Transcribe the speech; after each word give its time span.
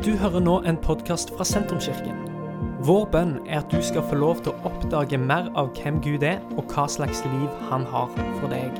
Du 0.00 0.14
hører 0.16 0.40
nå 0.40 0.54
en 0.64 0.78
podkast 0.80 1.28
fra 1.36 1.44
Sentrumskirken. 1.44 2.22
Vår 2.88 3.02
bønn 3.12 3.34
er 3.44 3.58
at 3.58 3.68
du 3.68 3.82
skal 3.84 4.00
få 4.08 4.16
lov 4.16 4.38
til 4.40 4.54
å 4.54 4.70
oppdage 4.70 5.18
mer 5.20 5.50
av 5.60 5.74
hvem 5.76 5.98
Gud 6.00 6.24
er, 6.24 6.38
og 6.56 6.72
hva 6.72 6.86
slags 6.88 7.20
liv 7.26 7.58
han 7.68 7.84
har 7.92 8.08
for 8.38 8.48
deg. 8.48 8.78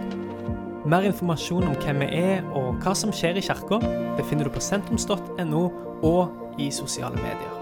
Mer 0.89 1.05
informasjon 1.11 1.69
om 1.69 1.77
hvem 1.83 2.01
vi 2.01 2.09
er 2.23 2.49
og 2.57 2.81
hva 2.81 2.95
som 2.97 3.13
skjer 3.13 3.37
i 3.37 3.45
kirka, 3.45 3.83
befinner 4.17 4.49
du 4.49 4.55
på 4.55 4.65
sentrums.no 4.65 5.63
og 6.09 6.57
i 6.57 6.71
sosiale 6.73 7.21
medier. 7.21 7.53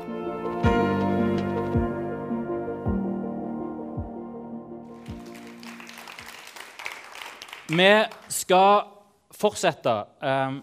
Vi 7.75 7.93
skal 8.39 8.87
fortsette 9.35 9.99
eh, 10.23 10.61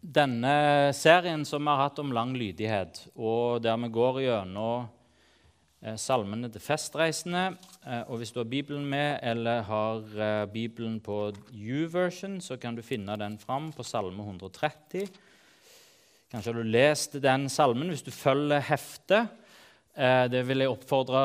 denne 0.00 0.92
serien 0.96 1.44
som 1.44 1.62
vi 1.62 1.72
har 1.72 1.84
hatt 1.84 1.98
om 2.00 2.12
lang 2.12 2.32
lydighet, 2.36 3.04
og 3.20 3.60
der 3.62 3.76
vi 3.82 3.90
går 3.92 4.20
gjennom 4.24 4.86
eh, 5.84 5.96
salmene 6.00 6.48
til 6.52 6.62
festreisende. 6.64 7.58
Eh, 7.84 8.02
og 8.08 8.20
hvis 8.20 8.32
du 8.32 8.40
har 8.40 8.48
Bibelen 8.48 8.86
med 8.88 9.20
eller 9.22 9.62
har 9.68 10.00
eh, 10.16 10.46
Bibelen 10.52 11.00
på 11.04 11.32
U-version, 11.52 12.40
så 12.40 12.56
kan 12.56 12.76
du 12.76 12.82
finne 12.82 13.18
den 13.20 13.36
fram 13.38 13.72
på 13.76 13.84
Salme 13.84 14.24
130. 14.24 15.10
Kanskje 16.30 16.52
har 16.52 16.62
du 16.62 16.72
lest 16.72 17.20
den 17.20 17.48
salmen 17.50 17.90
hvis 17.90 18.06
du 18.06 18.12
følger 18.14 18.62
heftet. 18.62 19.36
Det 19.90 20.44
vil 20.46 20.62
jeg 20.62 20.70
oppfordre 20.70 21.18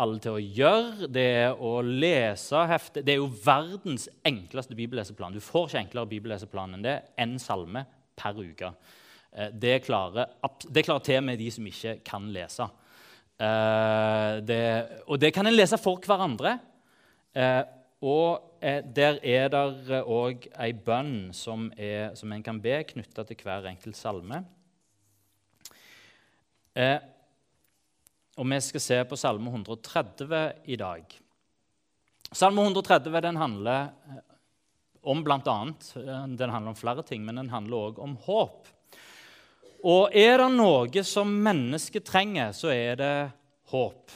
alle 0.00 0.16
til 0.24 0.38
å 0.38 0.40
gjøre. 0.40 1.10
Det 1.12 1.24
er 1.42 1.60
å 1.60 1.74
lese 1.84 2.62
heftet. 2.70 3.04
Det 3.04 3.12
er 3.12 3.18
jo 3.20 3.28
verdens 3.44 4.08
enkleste 4.26 4.74
bibelleseplan. 4.74 5.36
Du 5.36 5.44
får 5.44 5.68
ikke 5.68 5.82
enklere 5.82 6.10
bibelleseplan 6.14 6.78
enn 6.78 6.86
det. 6.86 6.96
Én 7.20 7.36
salme 7.36 7.84
per 8.18 8.38
uke. 8.38 8.72
Eh, 9.32 9.50
det 9.54 9.80
klarer, 9.86 10.34
det 10.68 10.84
klarer 10.86 11.06
til 11.06 11.24
med 11.24 11.40
de 11.40 11.48
som 11.54 11.66
ikke 11.68 11.98
kan 12.06 12.28
lese. 12.34 12.68
Det, 13.38 14.62
og 15.06 15.20
det 15.22 15.28
kan 15.30 15.46
en 15.46 15.54
lese 15.54 15.76
for 15.78 16.02
hverandre. 16.02 16.56
Og 18.02 18.64
der 18.98 19.20
er 19.22 19.46
det 19.52 20.00
òg 20.02 20.48
ei 20.58 20.72
bønn 20.74 21.28
som, 21.30 21.68
er, 21.78 22.16
som 22.18 22.34
en 22.34 22.42
kan 22.42 22.58
be 22.58 22.80
knytta 22.88 23.22
til 23.28 23.38
hver 23.46 23.68
enkelt 23.70 23.94
salme. 23.94 24.40
Og 28.38 28.46
vi 28.46 28.58
skal 28.62 28.82
se 28.82 28.98
på 29.10 29.16
Salme 29.18 29.50
130 29.50 30.42
i 30.70 30.76
dag. 30.78 31.14
Salme 32.30 32.62
130 32.62 33.20
den 33.24 33.40
handler 33.40 33.88
eh, 34.06 34.20
om 35.02 35.22
bl.a. 35.24 35.58
Eh, 35.96 36.26
den 36.38 36.50
handler 36.50 36.72
om 36.72 36.78
flere 36.78 37.04
ting, 37.06 37.24
men 37.26 37.40
den 37.40 37.50
handler 37.52 37.90
òg 37.90 38.00
om 38.02 38.16
håp. 38.26 38.68
Og 39.86 40.14
er 40.16 40.40
det 40.42 40.48
noe 40.56 41.04
som 41.06 41.30
mennesket 41.44 42.06
trenger, 42.08 42.54
så 42.56 42.72
er 42.74 42.98
det 42.98 43.14
håp. 43.70 44.14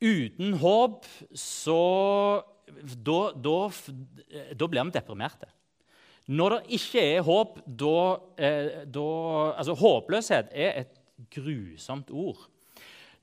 Uten 0.00 0.56
håp 0.62 1.04
så 1.36 1.82
Da, 2.80 3.32
da, 3.34 3.56
da 4.54 4.66
blir 4.70 4.86
vi 4.86 4.92
deprimerte. 4.94 5.48
Når 6.30 6.54
det 6.54 6.76
ikke 6.78 7.02
er 7.02 7.24
håp, 7.26 7.58
da, 7.66 8.20
eh, 8.38 8.84
da 8.86 9.06
Altså, 9.58 9.74
håpløshet 9.74 10.52
er 10.54 10.84
et 10.84 10.94
grusomt 11.34 12.10
ord. 12.10 12.46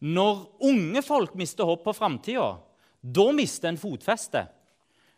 Når 0.04 0.44
unge 0.68 1.02
folk 1.02 1.34
mister 1.36 1.66
håp 1.66 1.86
på 1.86 1.96
framtida, 1.96 2.58
da 3.02 3.32
mister 3.32 3.72
en 3.72 3.80
fotfeste. 3.80 4.44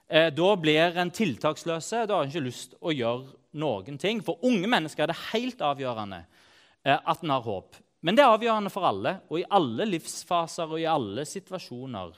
Eh, 0.09 0.31
da 0.33 0.55
blir 0.57 0.97
en 0.97 1.11
tiltaksløse. 1.13 2.05
Da 2.09 2.17
har 2.17 2.25
en 2.25 2.31
ikke 2.31 2.47
lyst 2.47 2.73
å 2.81 2.93
gjøre 2.93 3.35
noen 3.61 3.99
ting. 4.01 4.23
For 4.25 4.41
unge 4.45 4.69
mennesker 4.69 5.05
er 5.05 5.11
det 5.11 5.19
helt 5.29 5.61
avgjørende 5.61 6.23
eh, 6.23 6.97
at 6.97 7.21
en 7.23 7.35
har 7.35 7.45
håp. 7.45 7.77
Men 8.01 8.17
det 8.17 8.23
er 8.23 8.33
avgjørende 8.33 8.71
for 8.73 8.87
alle, 8.87 9.19
og 9.29 9.41
i 9.41 9.47
alle 9.53 9.85
livsfaser 9.85 10.71
og 10.71 10.79
i 10.81 10.87
alle 10.89 11.27
situasjoner. 11.27 12.17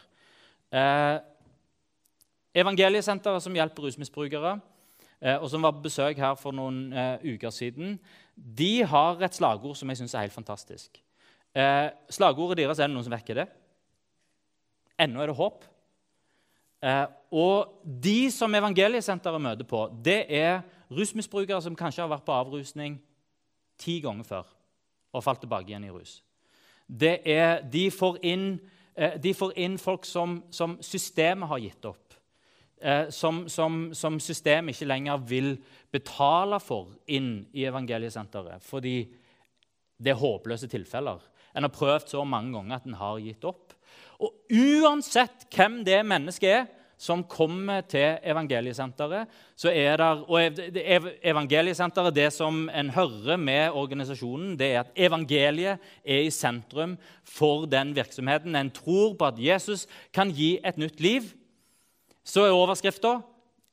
Eh, 0.72 1.18
Evangeliesenteret 2.62 3.44
som 3.44 3.56
hjelper 3.56 3.86
rusmisbrukere, 3.88 4.58
og 5.40 5.46
som 5.48 5.64
var 5.64 5.72
på 5.78 5.86
besøk 5.86 6.18
her 6.20 6.34
for 6.36 6.52
noen 6.52 6.90
uker 7.24 7.54
siden, 7.56 7.94
de 8.36 8.82
har 8.92 9.24
et 9.24 9.38
slagord 9.38 9.78
som 9.80 9.88
jeg 9.88 10.02
syns 10.02 10.18
er 10.18 10.26
helt 10.26 10.36
fantastisk. 10.36 11.00
Slagordet 12.12 12.60
deres 12.60 12.82
er 12.82 12.90
det 12.90 12.98
noen 12.98 13.08
som 13.08 13.16
vekker 13.16 13.40
det. 13.40 13.46
Ennå 15.00 15.24
er 15.24 15.32
det 15.32 15.38
håp. 15.40 15.64
Eh, 16.82 17.06
og 17.32 17.82
de 17.86 18.32
som 18.34 18.54
Evangeliesenteret 18.58 19.42
møter 19.42 19.68
på, 19.68 19.86
det 20.04 20.26
er 20.34 20.62
rusmisbrukere 20.92 21.62
som 21.62 21.78
kanskje 21.78 22.04
har 22.04 22.12
vært 22.12 22.26
på 22.26 22.36
avrusning 22.36 22.98
ti 23.82 24.00
ganger 24.04 24.28
før 24.28 24.50
og 25.12 25.24
falt 25.24 25.44
tilbake 25.44 25.70
igjen 25.70 25.86
i 25.88 25.94
rus. 25.94 26.20
Er, 26.92 27.62
de, 27.72 27.86
får 27.94 28.18
inn, 28.28 28.46
eh, 28.96 29.18
de, 29.22 29.34
får 29.36 29.54
inn, 29.60 29.78
folk 29.80 30.08
som, 30.08 30.42
som 30.52 30.78
systemet 30.84 31.50
har 31.52 31.62
gitt 31.64 31.88
opp. 31.88 32.16
Eh, 32.82 33.10
som, 33.14 33.44
som, 33.52 33.92
som, 33.94 34.20
systemet 34.20 34.76
ikke 34.76 34.90
lenger 34.90 35.22
vil 35.30 35.52
betale 35.94 36.60
for 36.64 36.96
inn 37.08 37.46
i 37.54 37.68
Evangeliesenteret. 37.70 38.64
Fordi 38.66 38.96
det 40.02 40.16
er 40.16 40.20
håpløse 40.20 40.68
tilfeller. 40.72 41.22
En 41.56 41.68
har 41.68 41.76
prøvd 41.76 42.10
så 42.16 42.24
mange 42.26 42.56
ganger 42.56 42.80
at 42.80 42.90
en 42.90 42.98
har 42.98 43.22
gitt 43.22 43.46
opp. 43.46 43.71
Og 44.22 44.36
uansett 44.54 45.48
hvem 45.56 45.82
det 45.88 46.04
mennesket 46.06 46.54
er 46.54 46.70
som 47.02 47.24
kommer 47.26 47.82
til 47.90 48.20
Evangeliesenteret, 48.30 49.30
så 49.58 49.72
er 49.74 49.98
der, 49.98 50.20
og 50.30 50.60
Evangeliesenteret, 51.26 52.14
det 52.14 52.28
som 52.34 52.68
en 52.70 52.92
hører 52.94 53.40
med 53.42 53.74
organisasjonen, 53.74 54.54
det 54.60 54.68
er 54.68 54.84
at 54.84 54.92
evangeliet 54.96 55.82
er 56.06 56.28
i 56.28 56.30
sentrum 56.30 56.94
for 57.26 57.66
den 57.66 57.96
virksomheten. 57.98 58.56
En 58.56 58.70
tror 58.70 59.16
på 59.18 59.32
at 59.32 59.42
Jesus 59.42 59.88
kan 60.14 60.30
gi 60.30 60.60
et 60.64 60.78
nytt 60.78 61.02
liv. 61.02 61.26
Så 62.24 62.46
er 62.46 62.54
overskrifta 62.54 63.22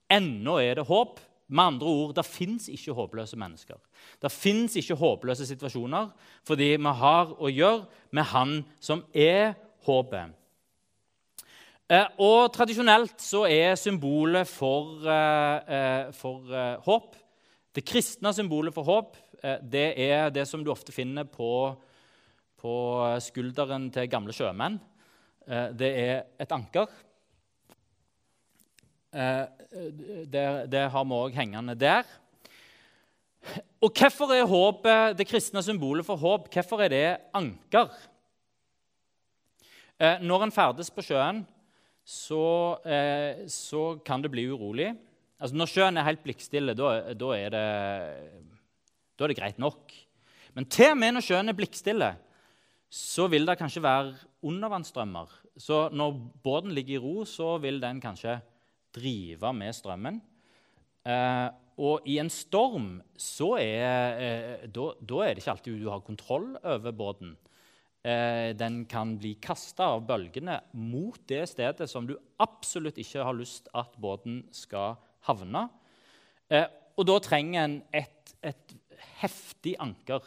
'Ennå 0.08 0.56
er 0.56 0.74
det 0.74 0.88
håp'. 0.88 1.20
Med 1.50 1.64
andre 1.64 1.86
ord, 1.86 2.14
det 2.14 2.26
fins 2.26 2.68
ikke 2.68 2.92
håpløse 2.92 3.36
mennesker. 3.36 3.74
Det 4.22 4.32
fins 4.32 4.76
ikke 4.76 4.94
håpløse 4.94 5.46
situasjoner 5.46 6.10
fordi 6.44 6.76
vi 6.76 6.92
har 7.00 7.32
å 7.40 7.48
gjøre 7.48 7.86
med 8.12 8.22
Han 8.22 8.64
som 8.80 9.04
er 9.14 9.54
håpet. 9.84 10.37
Eh, 11.88 12.04
og 12.20 12.50
Tradisjonelt 12.52 13.16
så 13.24 13.46
er 13.48 13.78
symbolet 13.80 14.44
for, 14.44 15.00
eh, 15.08 15.72
eh, 15.72 16.10
for 16.12 16.44
håp 16.84 17.16
Det 17.72 17.84
kristne 17.84 18.32
symbolet 18.34 18.74
for 18.74 18.84
håp 18.84 19.16
det 19.62 19.94
er 19.96 20.30
det 20.30 20.48
som 20.48 20.64
du 20.64 20.70
ofte 20.70 20.90
finner 20.90 21.22
på, 21.22 21.78
på 22.58 22.74
skulderen 23.22 23.84
til 23.94 24.08
gamle 24.10 24.32
sjømenn. 24.34 24.80
Det 25.78 25.90
er 25.94 26.24
et 26.42 26.50
anker. 26.50 26.88
Det, 29.12 30.46
det 30.66 30.90
har 30.90 31.04
vi 31.04 31.14
òg 31.14 31.38
hengende 31.38 31.76
der. 31.78 32.02
Og 33.80 33.94
hvorfor 33.94 34.34
er 34.34 34.42
håpet, 34.42 35.16
det 35.16 35.28
kristne 35.28 35.62
symbolet 35.62 36.04
for 36.04 36.18
håp 36.18 36.50
hvorfor 36.50 36.82
er 36.82 36.88
det 36.88 37.20
anker? 37.32 37.94
Når 40.18 40.48
en 40.48 40.56
ferdes 40.56 40.90
på 40.90 41.06
sjøen, 41.06 41.46
så, 42.08 42.80
eh, 42.88 43.44
så, 43.52 43.98
kan 44.04 44.22
det 44.24 44.30
bli 44.32 44.46
urolig. 44.48 44.94
Altså, 45.38 45.56
når 45.56 45.68
sjøen 45.70 46.00
er 46.00 46.06
helt 46.06 46.22
blikkstille, 46.24 46.74
da, 46.76 46.94
er 47.36 47.52
det, 47.52 47.66
er 49.20 49.28
det 49.28 49.36
greit 49.36 49.60
nok. 49.60 49.92
Men 50.56 50.66
til 50.72 50.94
og 50.94 50.98
med 50.98 51.14
når 51.14 51.26
sjøen 51.26 51.52
er 51.52 51.58
blikkstille, 51.58 52.14
så 52.88 53.28
vil 53.28 53.44
det 53.44 53.58
kanskje 53.60 53.84
være 53.84 54.16
undervannsstrømmer. 54.48 55.34
Så 55.60 55.88
når 55.92 56.16
båten 56.42 56.72
ligger 56.72 56.96
i 56.96 57.02
ro, 57.02 57.26
så 57.28 57.58
vil 57.60 57.80
den 57.82 58.00
kanskje 58.00 58.38
drive 58.96 59.52
med 59.52 59.76
strømmen. 59.76 60.22
Eh, 61.04 61.48
og 61.78 62.08
i 62.08 62.16
en 62.22 62.30
storm 62.32 62.88
så 63.20 63.52
er, 63.60 64.16
eh, 64.16 64.64
da, 64.72 64.88
da 64.96 65.20
er 65.26 65.34
det 65.34 65.44
ikke 65.44 65.54
alltid 65.58 65.76
du 65.82 65.92
har 65.92 66.06
kontroll 66.06 66.54
over 66.62 66.96
båten. 66.96 67.36
Eh, 68.06 68.54
den 68.54 68.84
kan 68.86 69.16
bli 69.18 69.34
kasta 69.42 69.88
av 69.96 70.04
bølgene 70.06 70.60
mot 70.78 71.18
det 71.26 71.42
stedet 71.50 71.88
som 71.90 72.06
du 72.06 72.14
absolutt 72.38 73.00
ikke 73.02 73.24
har 73.26 73.34
lyst 73.34 73.66
at 73.74 73.96
båten 73.98 74.44
skal 74.54 74.94
havne. 75.26 75.66
Eh, 76.48 76.68
og 76.98 77.08
da 77.10 77.18
trenger 77.22 77.64
en 77.64 77.78
et, 77.94 78.34
et 78.42 78.76
heftig 79.18 79.74
anker. 79.82 80.22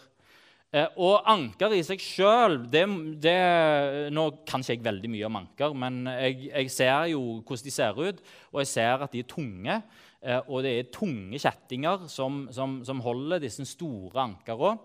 Eh, 0.72 0.88
og 1.04 1.26
anker 1.28 1.74
i 1.76 1.82
seg 1.84 2.00
sjøl 2.00 2.62
Nå 2.72 4.22
kan 4.48 4.62
ikke 4.64 4.78
jeg 4.78 4.86
veldig 4.86 5.10
mye 5.12 5.28
om 5.28 5.40
anker, 5.42 5.74
men 5.76 6.06
jeg, 6.08 6.46
jeg 6.48 6.72
ser 6.72 7.10
jo 7.12 7.24
hvordan 7.42 7.66
de 7.66 7.74
ser 7.76 8.00
ut, 8.00 8.22
og 8.54 8.62
jeg 8.62 8.70
ser 8.72 9.04
at 9.04 9.12
de 9.12 9.24
er 9.24 9.28
tunge. 9.32 9.82
Eh, 10.22 10.40
og 10.48 10.64
det 10.64 10.72
er 10.78 10.94
tunge 10.94 11.40
kjettinger 11.42 12.08
som, 12.12 12.46
som, 12.54 12.80
som 12.88 13.04
holder 13.04 13.42
disse 13.44 13.66
store 13.68 14.28
ankrene. 14.28 14.78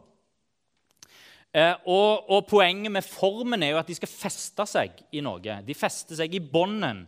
Eh, 1.57 1.75
og, 1.89 2.27
og, 2.29 2.45
Poenget 2.51 2.93
med 2.93 3.05
formen 3.07 3.65
er 3.65 3.73
jo 3.73 3.81
at 3.81 3.89
de 3.89 3.97
skal 3.97 4.11
feste 4.13 4.67
seg 4.69 4.99
i 5.17 5.23
noe. 5.25 5.61
De 5.65 5.77
fester 5.77 6.19
seg 6.19 6.35
i 6.37 6.43
bånden. 6.43 7.07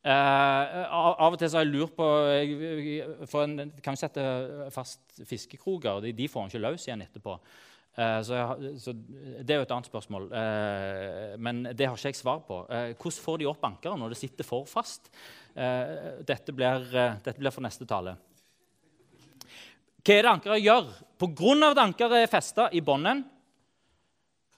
Uh, 0.00 0.86
av, 0.96 1.26
og 1.26 1.34
til 1.36 1.50
så 1.52 1.58
har 1.58 1.66
jeg 1.66 1.74
lurt 1.74 1.92
på 1.92 2.06
for 3.28 3.42
en, 3.44 3.68
Kan 3.84 3.92
vi 3.92 4.00
sette 4.00 4.22
fast 4.72 5.18
fiskekroker? 5.28 5.98
De, 6.00 6.14
de 6.16 6.28
får 6.32 6.46
en 6.46 6.48
ikke 6.48 6.62
løs 6.64 6.86
igjen 6.86 7.02
etterpå. 7.04 7.34
Uh, 7.98 8.20
så, 8.24 8.38
jeg, 8.38 8.70
så, 8.80 8.94
Det 8.96 9.52
er 9.52 9.60
jo 9.60 9.66
et 9.66 9.74
annet 9.76 9.90
spørsmål, 9.90 10.30
uh, 10.32 11.34
men 11.44 11.60
det 11.76 11.84
har 11.84 12.00
ikke 12.00 12.14
jeg 12.14 12.20
svar 12.22 12.40
på. 12.48 12.62
Hvordan 12.70 13.24
får 13.26 13.42
de 13.42 13.50
opp 13.52 13.68
ankeret 13.68 14.00
når 14.00 14.14
det 14.14 14.20
sitter 14.22 14.48
for 14.48 14.64
fast? 14.70 15.12
Dette 15.52 16.54
blir, 16.54 16.86
dette, 17.20 17.36
blir, 17.36 17.52
for 17.52 17.66
neste 17.66 17.84
tale. 17.84 18.14
Hva 20.00 20.14
er 20.16 20.24
det 20.24 20.32
ankeret 20.32 20.64
gjør? 20.64 20.88
Pga. 21.20 21.54
at 21.68 21.82
ankeret 21.82 22.22
er 22.22 22.32
festa 22.32 22.70
i 22.72 22.80
bånden, 22.80 23.20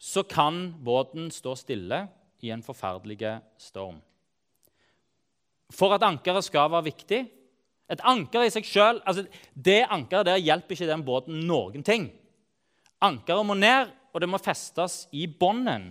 så 0.02 0.24
kan 0.26 0.72
båten 0.82 1.30
stå 1.30 1.54
stille 1.54 2.06
i 2.42 2.50
en 2.50 2.62
forferdelig 2.64 3.36
storm. 3.60 4.00
For 5.72 5.94
at 5.94 6.02
ankeret 6.02 6.44
skal 6.44 6.70
være 6.72 6.90
viktig 6.90 7.22
Et 7.92 8.00
anker 8.08 8.46
i 8.46 8.50
seg 8.52 8.64
sjøl 8.64 9.02
altså, 9.04 9.26
Det 9.52 9.82
ankeret 9.90 10.28
der 10.30 10.40
hjelper 10.40 10.76
ikke 10.76 10.88
den 10.88 11.02
båten 11.04 11.42
noen 11.44 11.84
ting. 11.84 12.06
Ankeret 13.02 13.44
må 13.44 13.56
ned, 13.58 13.90
og 14.14 14.22
det 14.22 14.28
må 14.30 14.38
festes 14.40 15.06
i 15.12 15.26
bånden. 15.26 15.90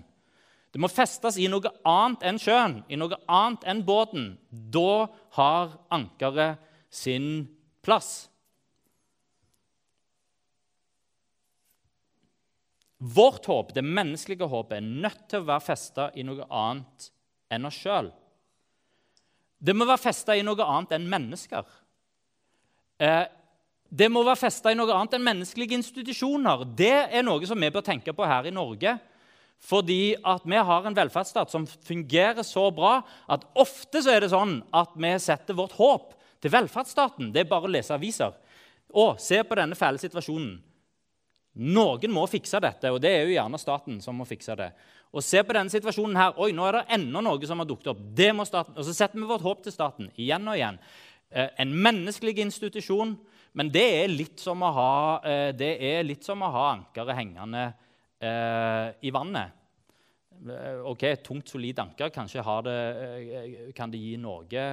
Det 0.71 0.79
må 0.79 0.87
festes 0.87 1.37
i 1.37 1.49
noe 1.51 1.69
annet 1.85 2.23
enn 2.25 2.39
sjøen, 2.39 2.77
i 2.87 2.97
noe 2.97 3.19
annet 3.27 3.67
enn 3.67 3.83
båten. 3.85 4.31
Da 4.49 5.11
har 5.35 5.75
ankeret 5.91 6.61
sin 6.89 7.43
plass. 7.83 8.30
Vårt 13.01 13.47
håp, 13.49 13.73
det 13.73 13.81
menneskelige 13.81 14.45
håpet, 14.45 14.77
er 14.77 14.85
nødt 15.05 15.23
til 15.29 15.41
å 15.41 15.47
være 15.47 15.65
festa 15.65 16.11
i 16.13 16.25
noe 16.25 16.45
annet 16.45 17.07
enn 17.49 17.65
oss 17.65 17.79
sjøl. 17.81 18.11
Det 19.61 19.73
må 19.73 19.87
være 19.89 20.03
festa 20.03 20.35
i 20.37 20.43
noe 20.45 20.65
annet 20.65 20.93
enn 20.97 21.07
mennesker. 21.09 21.65
Eh, 23.01 23.25
det 23.89 24.07
må 24.13 24.21
være 24.23 24.43
festa 24.43 24.71
i 24.71 24.77
noe 24.77 24.93
annet 24.93 25.17
enn 25.17 25.25
menneskelige 25.25 25.79
institusjoner. 25.79 26.63
Det 26.77 26.93
er 27.09 27.25
noe 27.25 27.49
som 27.49 27.59
vi 27.59 27.73
bør 27.73 27.85
tenke 27.85 28.13
på 28.13 28.27
her 28.29 28.47
i 28.47 28.53
Norge. 28.53 28.95
Fordi 29.61 30.15
at 30.25 30.45
vi 30.49 30.57
har 30.57 30.87
en 30.87 30.95
velferdsstat 30.97 31.51
som 31.53 31.67
fungerer 31.69 32.41
så 32.45 32.69
bra 32.73 32.99
at 33.29 33.43
ofte 33.61 34.01
så 34.01 34.15
er 34.15 34.23
det 34.23 34.31
sånn 34.33 34.59
at 34.73 34.93
vi 34.97 35.11
setter 35.21 35.57
vårt 35.57 35.75
håp 35.77 36.15
til 36.41 36.53
velferdsstaten. 36.53 37.29
Det 37.33 37.43
er 37.43 37.51
bare 37.51 37.69
å 37.69 37.73
lese 37.73 37.93
aviser. 37.93 38.33
Å, 38.93 39.05
se 39.21 39.41
på 39.45 39.57
denne 39.57 39.77
fæle 39.77 40.01
situasjonen. 40.01 40.55
Noen 41.59 42.13
må 42.15 42.23
fikse 42.31 42.61
dette, 42.63 42.87
og 42.93 43.01
det 43.03 43.11
er 43.11 43.25
jo 43.25 43.33
gjerne 43.33 43.59
staten 43.59 43.97
som 44.03 44.15
må 44.15 44.27
fikse 44.27 44.55
det. 44.55 44.69
Og 45.11 45.23
se 45.25 45.41
på 45.43 45.55
denne 45.55 45.71
situasjonen 45.73 46.15
her. 46.15 46.37
Oi, 46.39 46.53
nå 46.55 46.63
er 46.69 46.77
det 46.77 46.83
enda 46.95 47.23
noe 47.25 47.47
som 47.47 47.59
har 47.59 47.67
dukket 47.67 47.91
opp. 47.91 48.03
Det 48.15 48.29
må 48.35 48.45
staten. 48.47 48.77
Og 48.79 48.87
så 48.87 48.95
setter 48.95 49.19
vi 49.19 49.27
vårt 49.27 49.43
håp 49.43 49.65
til 49.65 49.75
staten 49.75 50.07
igjen 50.15 50.47
og 50.47 50.55
igjen. 50.55 50.79
Eh, 51.31 51.49
en 51.63 51.73
menneskelig 51.83 52.37
institusjon, 52.45 53.17
men 53.59 53.71
det 53.71 53.83
er 54.01 54.11
litt 54.11 54.39
som 54.39 54.63
å 54.63 54.71
ha, 54.75 54.93
eh, 55.27 55.49
det 55.51 55.73
er 55.83 56.07
litt 56.07 56.23
som 56.27 56.43
å 56.43 56.51
ha 56.51 56.63
ankeret 56.77 57.17
hengende 57.17 57.65
eh, 58.19 58.87
i 59.03 59.11
vannet. 59.11 59.57
Ok, 60.89 61.03
tungt, 61.21 61.51
solid 61.51 61.77
anker 61.83 62.09
kanskje 62.09 62.41
det, 62.65 63.73
kan 63.77 63.91
det 63.93 63.99
gi 64.01 64.15
noe 64.17 64.63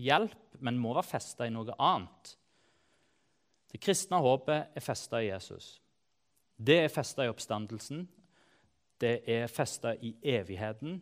hjelp, 0.00 0.38
men 0.64 0.78
må 0.80 0.94
være 0.96 1.04
festa 1.04 1.44
i 1.44 1.52
noe 1.52 1.74
annet. 1.76 2.30
Det 3.68 3.76
kristne 3.82 4.22
håpet 4.24 4.72
er 4.72 4.80
festa 4.86 5.20
i 5.20 5.28
Jesus. 5.28 5.74
Det 6.58 6.80
er 6.82 6.92
festa 6.92 7.24
i 7.24 7.30
oppstandelsen. 7.30 8.02
Det 8.98 9.20
er 9.30 9.46
festa 9.46 9.94
i 10.02 10.14
evigheten. 10.22 10.98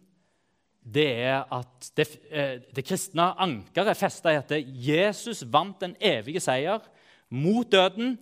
Det 0.86 1.06
er 1.24 1.46
at 1.52 1.90
det, 1.96 2.06
eh, 2.30 2.60
det 2.76 2.84
kristne 2.84 3.32
ankeret 3.40 3.90
er 3.90 3.98
festa 3.98 4.30
i 4.30 4.38
at 4.38 4.52
Jesus 4.66 5.42
vant 5.50 5.80
den 5.80 5.96
evige 6.00 6.40
seier 6.40 6.84
mot 7.30 7.72
døden. 7.72 8.18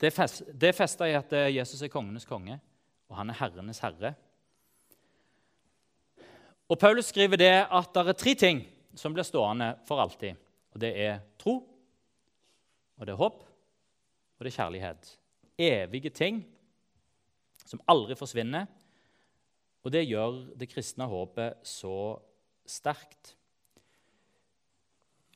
Det 0.00 0.12
er 0.12 0.76
festa 0.76 1.08
i 1.08 1.16
at 1.16 1.32
Jesus 1.32 1.82
er 1.82 1.88
kongenes 1.88 2.28
konge, 2.28 2.60
og 3.08 3.16
han 3.16 3.30
er 3.30 3.38
herrenes 3.40 3.80
herre. 3.80 4.14
Og 6.68 6.78
Paulus 6.78 7.10
skriver 7.12 7.36
det 7.36 7.52
at 7.70 7.92
det 7.94 8.08
er 8.08 8.18
tre 8.18 8.34
ting 8.34 8.64
som 8.96 9.14
blir 9.14 9.26
stående 9.26 9.74
for 9.88 10.00
alltid. 10.00 10.36
Og 10.74 10.80
Det 10.80 10.92
er 11.00 11.20
tro, 11.38 11.60
og 12.98 13.06
det 13.06 13.14
er 13.14 13.20
håp, 13.20 13.42
og 14.34 14.44
det 14.44 14.50
er 14.52 14.58
kjærlighet. 14.58 15.10
Evige 15.58 16.10
ting 16.14 16.42
som 17.64 17.82
aldri 17.90 18.16
forsvinner. 18.18 18.68
Og 19.84 19.92
det 19.92 20.06
gjør 20.06 20.38
det 20.56 20.70
kristne 20.72 21.06
håpet 21.08 21.60
så 21.68 22.16
sterkt. 22.64 23.34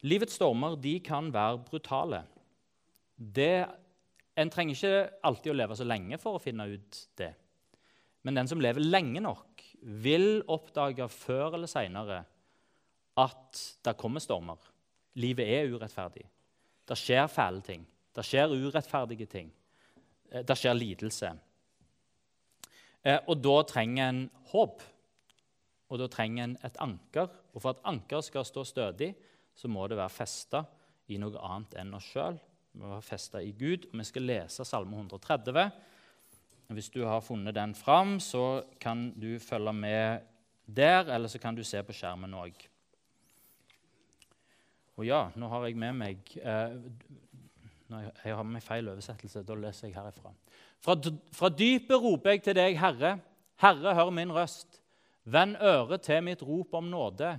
Livets 0.06 0.38
stormer 0.38 0.76
de 0.78 0.94
kan 1.04 1.28
være 1.34 1.60
brutale. 1.66 2.22
Det, 3.18 3.66
en 4.38 4.50
trenger 4.52 4.78
ikke 4.78 5.20
alltid 5.26 5.52
å 5.52 5.58
leve 5.58 5.76
så 5.76 5.86
lenge 5.86 6.20
for 6.22 6.38
å 6.38 6.42
finne 6.42 6.68
ut 6.70 7.02
det. 7.18 7.32
Men 8.22 8.38
den 8.38 8.50
som 8.50 8.62
lever 8.62 8.84
lenge 8.84 9.20
nok, 9.24 9.64
vil 10.02 10.40
oppdage 10.50 11.06
før 11.12 11.54
eller 11.58 11.70
seinere 11.70 12.22
at 13.18 13.60
det 13.84 13.94
kommer 13.98 14.22
stormer. 14.22 14.58
Livet 15.18 15.50
er 15.50 15.70
urettferdig. 15.74 16.24
Det 16.88 16.96
skjer 16.96 17.26
fæle 17.30 17.62
ting. 17.64 17.84
Det 18.16 18.24
skjer 18.24 18.54
urettferdige 18.54 19.26
ting. 19.30 19.50
Eh, 20.30 20.44
det 20.44 20.56
skjer 20.56 20.76
lidelse. 20.76 21.32
Eh, 23.04 23.20
og 23.26 23.36
da 23.44 23.56
trenger 23.68 24.08
en 24.08 24.22
håp. 24.52 24.82
Og 25.88 26.00
da 26.00 26.08
trenger 26.12 26.44
en 26.44 26.56
et 26.64 26.80
anker. 26.84 27.28
Og 27.54 27.62
for 27.62 27.74
at 27.74 27.84
anker 27.88 28.24
skal 28.24 28.44
stå 28.44 28.64
stødig, 28.64 29.14
så 29.54 29.68
må 29.68 29.86
det 29.88 29.98
være 29.98 30.14
festa 30.14 30.64
i 31.08 31.18
noe 31.18 31.40
annet 31.42 31.76
enn 31.80 31.94
oss 31.96 32.08
sjøl. 32.12 32.38
Vi 32.72 32.80
må 32.82 32.92
være 32.92 33.06
festa 33.06 33.42
i 33.42 33.52
Gud. 33.56 33.88
Og 33.90 34.00
vi 34.00 34.08
skal 34.08 34.28
lese 34.28 34.66
Salme 34.68 34.96
130. 34.96 35.70
Hvis 36.76 36.90
du 36.92 37.04
har 37.08 37.24
funnet 37.24 37.56
den 37.56 37.74
fram, 37.74 38.18
så 38.20 38.62
kan 38.80 39.10
du 39.16 39.38
følge 39.40 39.72
med 39.72 40.26
der, 40.66 41.08
eller 41.08 41.28
så 41.28 41.38
kan 41.40 41.56
du 41.56 41.64
se 41.64 41.80
på 41.82 41.96
skjermen 41.96 42.36
òg. 42.36 42.52
Og 44.98 45.06
ja, 45.06 45.28
nå 45.38 45.48
har 45.52 45.68
jeg 45.68 45.78
med 45.78 45.94
meg 45.94 46.32
eh, 46.42 46.74
Jeg 47.88 48.34
har 48.34 48.42
med 48.42 48.56
meg 48.58 48.64
feil 48.66 48.90
oversettelse. 48.90 49.44
Da 49.46 49.54
leser 49.56 49.88
jeg 49.88 49.96
herifra. 49.96 50.32
Fra, 50.82 50.96
fra 51.34 51.50
dypet 51.54 52.02
roper 52.02 52.34
jeg 52.34 52.42
til 52.48 52.58
deg, 52.58 52.76
Herre. 52.82 53.14
Herre, 53.62 53.94
hør 53.94 54.10
min 54.14 54.34
røst. 54.34 54.82
Vend 55.28 55.56
øret 55.62 56.02
til 56.02 56.20
mitt 56.26 56.42
rop 56.42 56.74
om 56.74 56.90
nåde. 56.90 57.36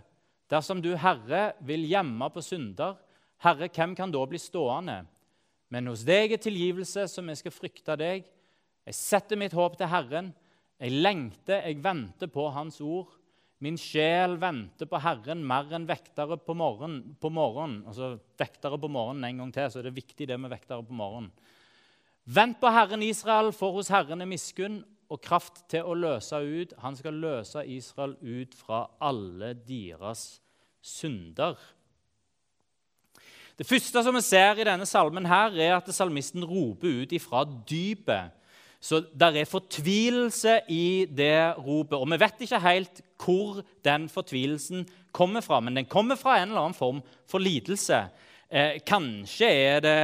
Dersom 0.50 0.82
du, 0.82 0.94
Herre, 0.98 1.52
vil 1.62 1.86
gjemme 1.90 2.32
på 2.34 2.42
synder, 2.42 2.98
Herre, 3.44 3.70
hvem 3.76 3.94
kan 3.96 4.12
da 4.12 4.24
bli 4.28 4.40
stående? 4.42 5.04
Men 5.70 5.92
hos 5.92 6.02
deg 6.08 6.34
er 6.34 6.42
tilgivelse, 6.42 7.06
som 7.12 7.28
jeg 7.30 7.44
skal 7.44 7.54
frykte 7.54 7.96
deg. 8.00 8.26
Jeg 8.88 8.98
setter 8.98 9.38
mitt 9.38 9.54
håp 9.54 9.78
til 9.78 9.92
Herren. 9.92 10.32
Jeg 10.80 10.96
lengter, 10.96 11.62
jeg 11.62 11.84
venter 11.84 12.32
på 12.32 12.48
Hans 12.56 12.80
ord. 12.82 13.19
Min 13.60 13.76
sjel 13.80 14.38
venter 14.40 14.88
på 14.88 15.00
Herren 15.04 15.42
mer 15.44 15.68
enn 15.76 15.88
vektere 15.88 16.38
på 16.40 16.56
morgenen. 16.56 17.16
På 17.20 17.32
morgen. 17.34 17.82
Altså 17.90 18.14
vektere 18.40 18.80
på 18.80 18.92
morgenen 18.92 19.28
en 19.28 19.42
gang 19.44 19.56
til, 19.56 19.72
så 19.72 19.82
er 19.82 19.90
det 19.90 19.98
viktig 19.98 20.30
det 20.30 20.38
med 20.40 20.54
vektere 20.54 20.86
på 20.86 20.96
morgenen. 20.96 21.34
Vent 22.30 22.60
på 22.62 22.70
Herren 22.72 23.04
Israel, 23.04 23.52
for 23.56 23.74
hos 23.76 23.90
Herren 23.92 24.22
er 24.22 24.30
miskunn 24.30 24.84
og 25.10 25.22
kraft 25.26 25.64
til 25.72 25.88
å 25.88 25.98
løse 25.98 26.38
ut. 26.40 26.76
Han 26.84 26.96
skal 26.96 27.18
løse 27.20 27.66
Israel 27.66 28.16
ut 28.22 28.56
fra 28.56 28.86
alle 29.02 29.56
deres 29.68 30.38
synder. 30.86 31.58
Det 33.60 33.68
første 33.68 34.04
som 34.06 34.16
vi 34.16 34.22
ser 34.24 34.62
i 34.62 34.68
denne 34.70 34.86
salmen, 34.88 35.26
her, 35.28 35.52
er 35.60 35.74
at 35.76 35.90
salmisten 35.92 36.46
roper 36.48 37.02
ut 37.02 37.16
ifra 37.18 37.42
dypet. 37.68 38.38
Så 38.80 39.02
der 39.20 39.36
er 39.36 39.50
fortvilelse 39.50 40.62
i 40.72 41.06
det 41.06 41.58
ropet. 41.58 41.98
Og 42.00 42.08
vi 42.12 42.20
vet 42.20 42.46
ikke 42.46 42.62
helt 42.64 43.02
hvor 43.20 43.60
den 43.86 44.08
fortvilelsen 44.10 44.88
kommer 45.12 45.44
fra, 45.44 45.60
men 45.60 45.76
den 45.76 45.86
kommer 45.86 46.16
fra 46.16 46.38
en 46.40 46.50
eller 46.50 46.62
annen 46.62 46.78
form 46.78 47.02
for 47.28 47.44
lidelse. 47.44 48.06
Eh, 48.50 48.80
kanskje 48.88 49.50
er 49.50 49.80
det 49.84 50.00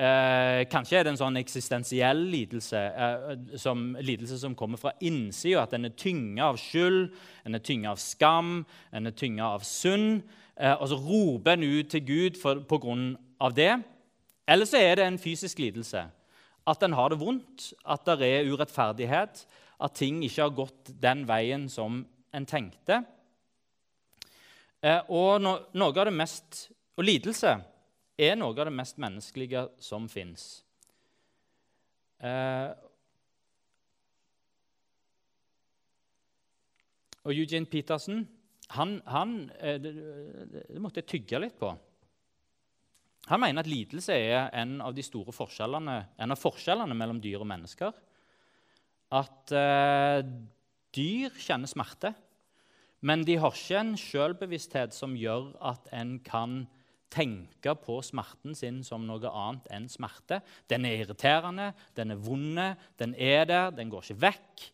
Eh, 0.00 0.62
kanskje 0.70 0.96
er 0.96 1.04
det 1.04 1.10
en 1.12 1.18
sånn 1.20 1.36
eksistensiell 1.36 2.22
lidelse, 2.32 2.78
eh, 2.78 3.56
som, 3.60 3.82
lidelse 4.00 4.38
som 4.40 4.54
kommer 4.56 4.80
fra 4.80 4.94
innsida. 5.04 5.66
At 5.66 5.74
en 5.76 5.90
er 5.90 5.96
tynga 5.98 6.46
av 6.46 6.60
skyld, 6.62 7.10
en 7.44 7.58
er 7.58 7.64
tynga 7.66 7.90
av 7.92 8.00
skam, 8.00 8.62
en 8.96 9.10
er 9.10 9.12
tynga 9.12 9.50
av 9.58 9.66
synd. 9.66 10.22
Eh, 10.56 10.72
og 10.72 10.88
så 10.88 10.96
roper 10.96 11.52
en 11.52 11.66
ut 11.66 11.90
til 11.92 12.06
Gud 12.06 12.40
for, 12.40 12.62
på 12.64 12.80
grunn 12.80 13.12
av 13.40 13.52
det. 13.52 13.74
Eller 14.48 14.64
så 14.70 14.80
er 14.80 14.96
det 14.96 15.04
en 15.04 15.20
fysisk 15.20 15.60
lidelse. 15.60 16.06
At 16.70 16.84
en 16.86 16.94
har 16.94 17.10
det 17.10 17.18
vondt, 17.20 17.70
at 17.82 18.06
det 18.20 18.28
er 18.28 18.50
urettferdighet, 18.50 19.44
at 19.80 19.96
ting 19.96 20.20
ikke 20.22 20.44
har 20.44 20.54
gått 20.54 20.92
den 21.02 21.24
veien 21.28 21.66
som 21.72 22.02
en 22.36 22.46
tenkte. 22.46 23.00
Eh, 24.80 25.00
og 25.10 25.42
mest 26.14 26.68
Og 26.96 27.04
lidelse 27.04 27.54
er 28.20 28.36
noe 28.36 28.52
av 28.52 28.68
det 28.68 28.76
mest 28.76 28.98
menneskelige 29.00 29.64
som 29.80 30.06
fins. 30.08 30.62
Eh, 32.20 32.70
Og 37.24 37.36
Eugene 37.36 37.68
Petersen 37.68 38.24
han, 38.70 39.00
han 39.06 39.50
det, 39.60 39.92
det 39.92 40.80
måtte 40.80 41.02
jeg 41.02 41.10
tygge 41.10 41.40
litt 41.42 41.58
på. 41.60 41.72
Han 43.30 43.42
mener 43.44 43.62
at 43.62 43.70
lidelse 43.70 44.14
er 44.14 44.48
en 44.58 44.80
av 44.82 44.94
de 44.96 45.04
store 45.06 45.32
forskjellene, 45.34 45.96
en 46.18 46.34
av 46.34 46.40
forskjellene 46.40 46.96
mellom 46.98 47.20
dyr 47.22 47.44
og 47.44 47.46
mennesker. 47.50 47.94
At 49.14 49.54
eh, 49.54 50.24
dyr 50.94 51.38
kjenner 51.38 51.70
smerte, 51.70 52.12
men 53.06 53.22
de 53.24 53.38
har 53.40 53.54
ikke 53.54 53.78
en 53.80 53.94
selvbevissthet 53.98 54.92
som 54.92 55.14
gjør 55.16 55.54
at 55.70 55.86
en 55.96 56.18
kan 56.26 56.64
tenke 57.10 57.72
på 57.82 57.96
smerten 58.06 58.54
sin 58.54 58.82
som 58.86 59.06
noe 59.06 59.30
annet 59.30 59.70
enn 59.74 59.88
smerte. 59.90 60.40
Den 60.70 60.86
er 60.86 61.00
irriterende, 61.00 61.70
den 61.96 62.14
er 62.14 62.20
vond, 62.22 62.60
den 63.00 63.14
er 63.14 63.46
der, 63.48 63.70
den 63.74 63.90
går 63.90 64.04
ikke 64.04 64.22
vekk. 64.26 64.66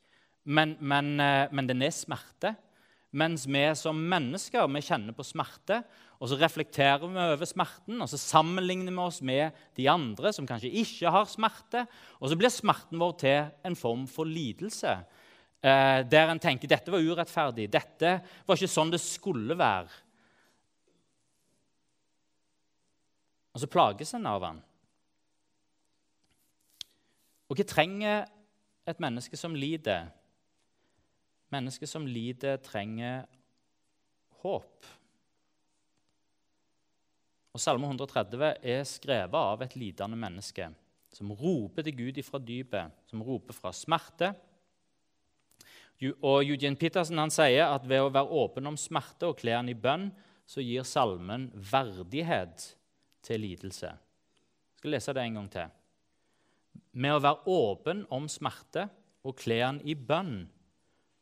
Men, 0.47 0.77
men, 0.81 1.19
eh, 1.21 1.47
men 1.53 1.69
den 1.69 1.85
er 1.85 1.95
smerte. 1.95 2.57
Mens 3.17 3.47
vi 3.49 3.63
som 3.79 4.01
mennesker 4.11 4.67
vi 4.69 4.83
kjenner 4.85 5.17
på 5.17 5.25
smerte, 5.25 5.81
og 6.17 6.31
så 6.31 6.39
reflekterer 6.41 7.05
vi 7.05 7.21
over 7.21 7.49
smerten, 7.49 8.01
og 8.01 8.09
så 8.09 8.19
sammenligner 8.21 8.95
vi 8.95 9.03
oss 9.05 9.21
med 9.21 9.57
de 9.77 9.89
andre 9.93 10.33
som 10.33 10.49
kanskje 10.49 10.73
ikke 10.81 11.13
har 11.13 11.29
smerte. 11.29 11.85
Og 12.21 12.31
så 12.31 12.39
blir 12.41 12.53
smerten 12.53 13.01
vår 13.01 13.13
til 13.21 13.51
en 13.69 13.77
form 13.77 14.07
for 14.09 14.29
lidelse, 14.29 14.95
eh, 15.61 16.01
der 16.09 16.33
en 16.33 16.41
tenker 16.41 16.71
dette 16.73 16.93
var 16.93 17.05
urettferdig, 17.05 17.69
dette 17.69 18.17
var 18.47 18.57
ikke 18.57 18.73
sånn 18.73 18.95
det 18.95 19.03
skulle 19.05 19.59
være. 19.59 19.93
Og 23.53 23.61
så 23.61 23.69
plages 23.73 24.13
en 24.17 24.27
av 24.29 24.43
han. 24.45 24.59
Og 27.49 27.57
hva 27.57 27.65
trenger 27.69 28.27
et 28.89 29.01
menneske 29.01 29.39
som 29.39 29.55
lider? 29.55 30.09
Mennesket 31.55 31.89
som 31.89 32.09
lider, 32.09 32.59
trenger 32.61 33.25
håp. 34.43 34.96
Og 37.57 37.61
Salme 37.63 37.89
130 37.89 38.51
er 38.69 38.83
skrevet 38.85 39.37
av 39.41 39.63
et 39.65 39.79
lidende 39.81 40.19
menneske 40.21 40.67
som 41.17 41.31
roper 41.33 41.87
til 41.87 41.95
Gud 41.97 42.19
ifra 42.21 42.37
dypet, 42.43 42.93
som 43.09 43.23
roper 43.25 43.57
fra 43.57 43.73
smerte. 43.73 44.35
Og 46.21 46.43
Eugene 46.45 46.77
Petersen 46.77 47.17
han 47.17 47.33
sier 47.33 47.71
at 47.71 47.87
ved 47.89 48.05
å 48.05 48.13
være 48.13 48.43
åpen 48.43 48.69
om 48.69 48.77
smerte 48.77 49.31
og 49.31 49.39
kle 49.41 49.55
den 49.55 49.73
i 49.73 49.79
bønn, 49.87 50.11
så 50.45 50.61
gir 50.61 50.85
salmen 50.85 51.49
verdighet 51.57 52.69
til 53.25 53.43
lidelse. 53.47 53.95
Jeg 53.97 54.83
skal 54.83 54.93
lese 54.93 55.17
det 55.17 55.25
en 55.25 55.41
gang 55.41 55.51
til. 55.57 55.73
Med 57.01 57.17
å 57.17 57.25
være 57.25 57.57
åpen 57.57 58.05
om 58.13 58.29
smerte 58.29 58.91
og 59.25 59.41
kle 59.41 59.63
den 59.65 59.81
i 59.89 59.97
bønn, 59.97 60.43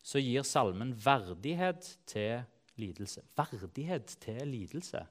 så 0.03 0.19
gir 0.19 0.43
salmen 0.43 0.97
verdighet 0.99 1.95
til 2.11 2.43
lidelse. 2.83 3.23
Verdighet 3.39 4.19
til 4.27 4.43
lidelse. 4.51 5.07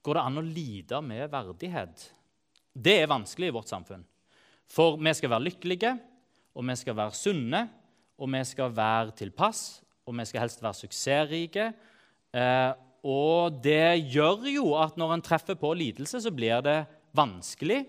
Går 0.00 0.16
det 0.16 0.24
an 0.24 0.40
å 0.40 0.44
lide 0.44 1.00
med 1.04 1.28
verdighet? 1.32 2.06
Det 2.72 2.96
er 3.02 3.10
vanskelig 3.10 3.50
i 3.50 3.54
vårt 3.54 3.70
samfunn. 3.70 4.04
For 4.70 4.96
vi 5.00 5.12
skal 5.16 5.32
være 5.34 5.48
lykkelige, 5.48 5.92
og 6.56 6.66
vi 6.68 6.76
skal 6.78 6.96
være 6.96 7.16
sunne, 7.18 7.62
og 8.20 8.30
vi 8.32 8.42
skal 8.48 8.72
være 8.76 9.16
tilpass, 9.18 9.80
og 10.06 10.16
vi 10.18 10.26
skal 10.28 10.44
helst 10.44 10.62
være 10.62 10.78
suksessrike. 10.78 11.66
Eh, 12.32 12.70
og 13.06 13.60
det 13.64 14.10
gjør 14.12 14.46
jo 14.52 14.66
at 14.80 14.98
når 15.00 15.16
en 15.16 15.24
treffer 15.24 15.56
på 15.58 15.72
lidelse, 15.76 16.20
så 16.20 16.32
blir 16.32 16.62
det 16.64 16.78
vanskelig. 17.16 17.82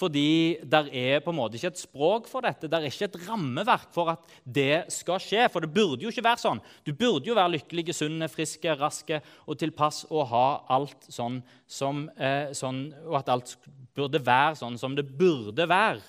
Fordi 0.00 0.56
det 0.64 0.80
er 0.96 1.20
på 1.20 1.32
en 1.32 1.36
måte 1.36 1.58
ikke 1.58 1.74
et 1.74 1.82
språk 1.82 2.28
for 2.30 2.44
dette, 2.46 2.68
det 2.70 2.78
er 2.78 2.86
ikke 2.88 3.10
et 3.10 3.18
rammeverk 3.26 3.90
for 3.92 4.08
at 4.14 4.30
det 4.44 4.86
skal 4.94 5.20
skje. 5.20 5.44
For 5.52 5.60
det 5.60 5.72
burde 5.74 6.06
jo 6.06 6.12
ikke 6.12 6.24
være 6.24 6.40
sånn. 6.40 6.62
Du 6.86 6.94
burde 6.96 7.28
jo 7.28 7.36
være 7.36 7.58
lykkelig, 7.58 7.90
sunn, 7.98 8.24
frisk, 8.32 8.64
rask 8.80 9.12
og 9.44 9.58
tilpass 9.60 10.06
og 10.08 10.30
ha 10.30 10.46
alt 10.72 11.04
sånn 11.12 11.42
som 11.68 12.06
eh, 12.16 12.54
sånn, 12.56 12.86
Og 13.10 13.18
at 13.20 13.28
alt 13.34 13.58
burde 13.96 14.22
være 14.24 14.56
sånn 14.62 14.80
som 14.80 14.96
det 14.96 15.04
burde 15.04 15.68
være. 15.68 16.00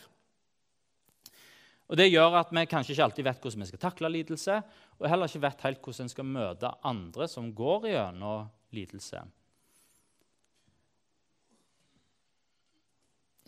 Og 1.92 1.98
Det 2.00 2.08
gjør 2.08 2.40
at 2.40 2.56
vi 2.56 2.64
kanskje 2.72 2.94
ikke 2.96 3.04
alltid 3.10 3.28
vet 3.28 3.44
hvordan 3.44 3.66
vi 3.66 3.70
skal 3.74 3.84
takle 3.84 4.14
lidelse, 4.14 4.62
og 5.02 5.10
heller 5.12 5.28
ikke 5.28 5.44
vet 5.44 5.68
helt 5.68 5.84
hvordan 5.84 6.08
en 6.08 6.14
skal 6.14 6.30
møte 6.30 6.72
andre 6.88 7.28
som 7.28 7.52
går 7.52 7.92
gjennom 7.92 8.48
lidelse. 8.72 9.26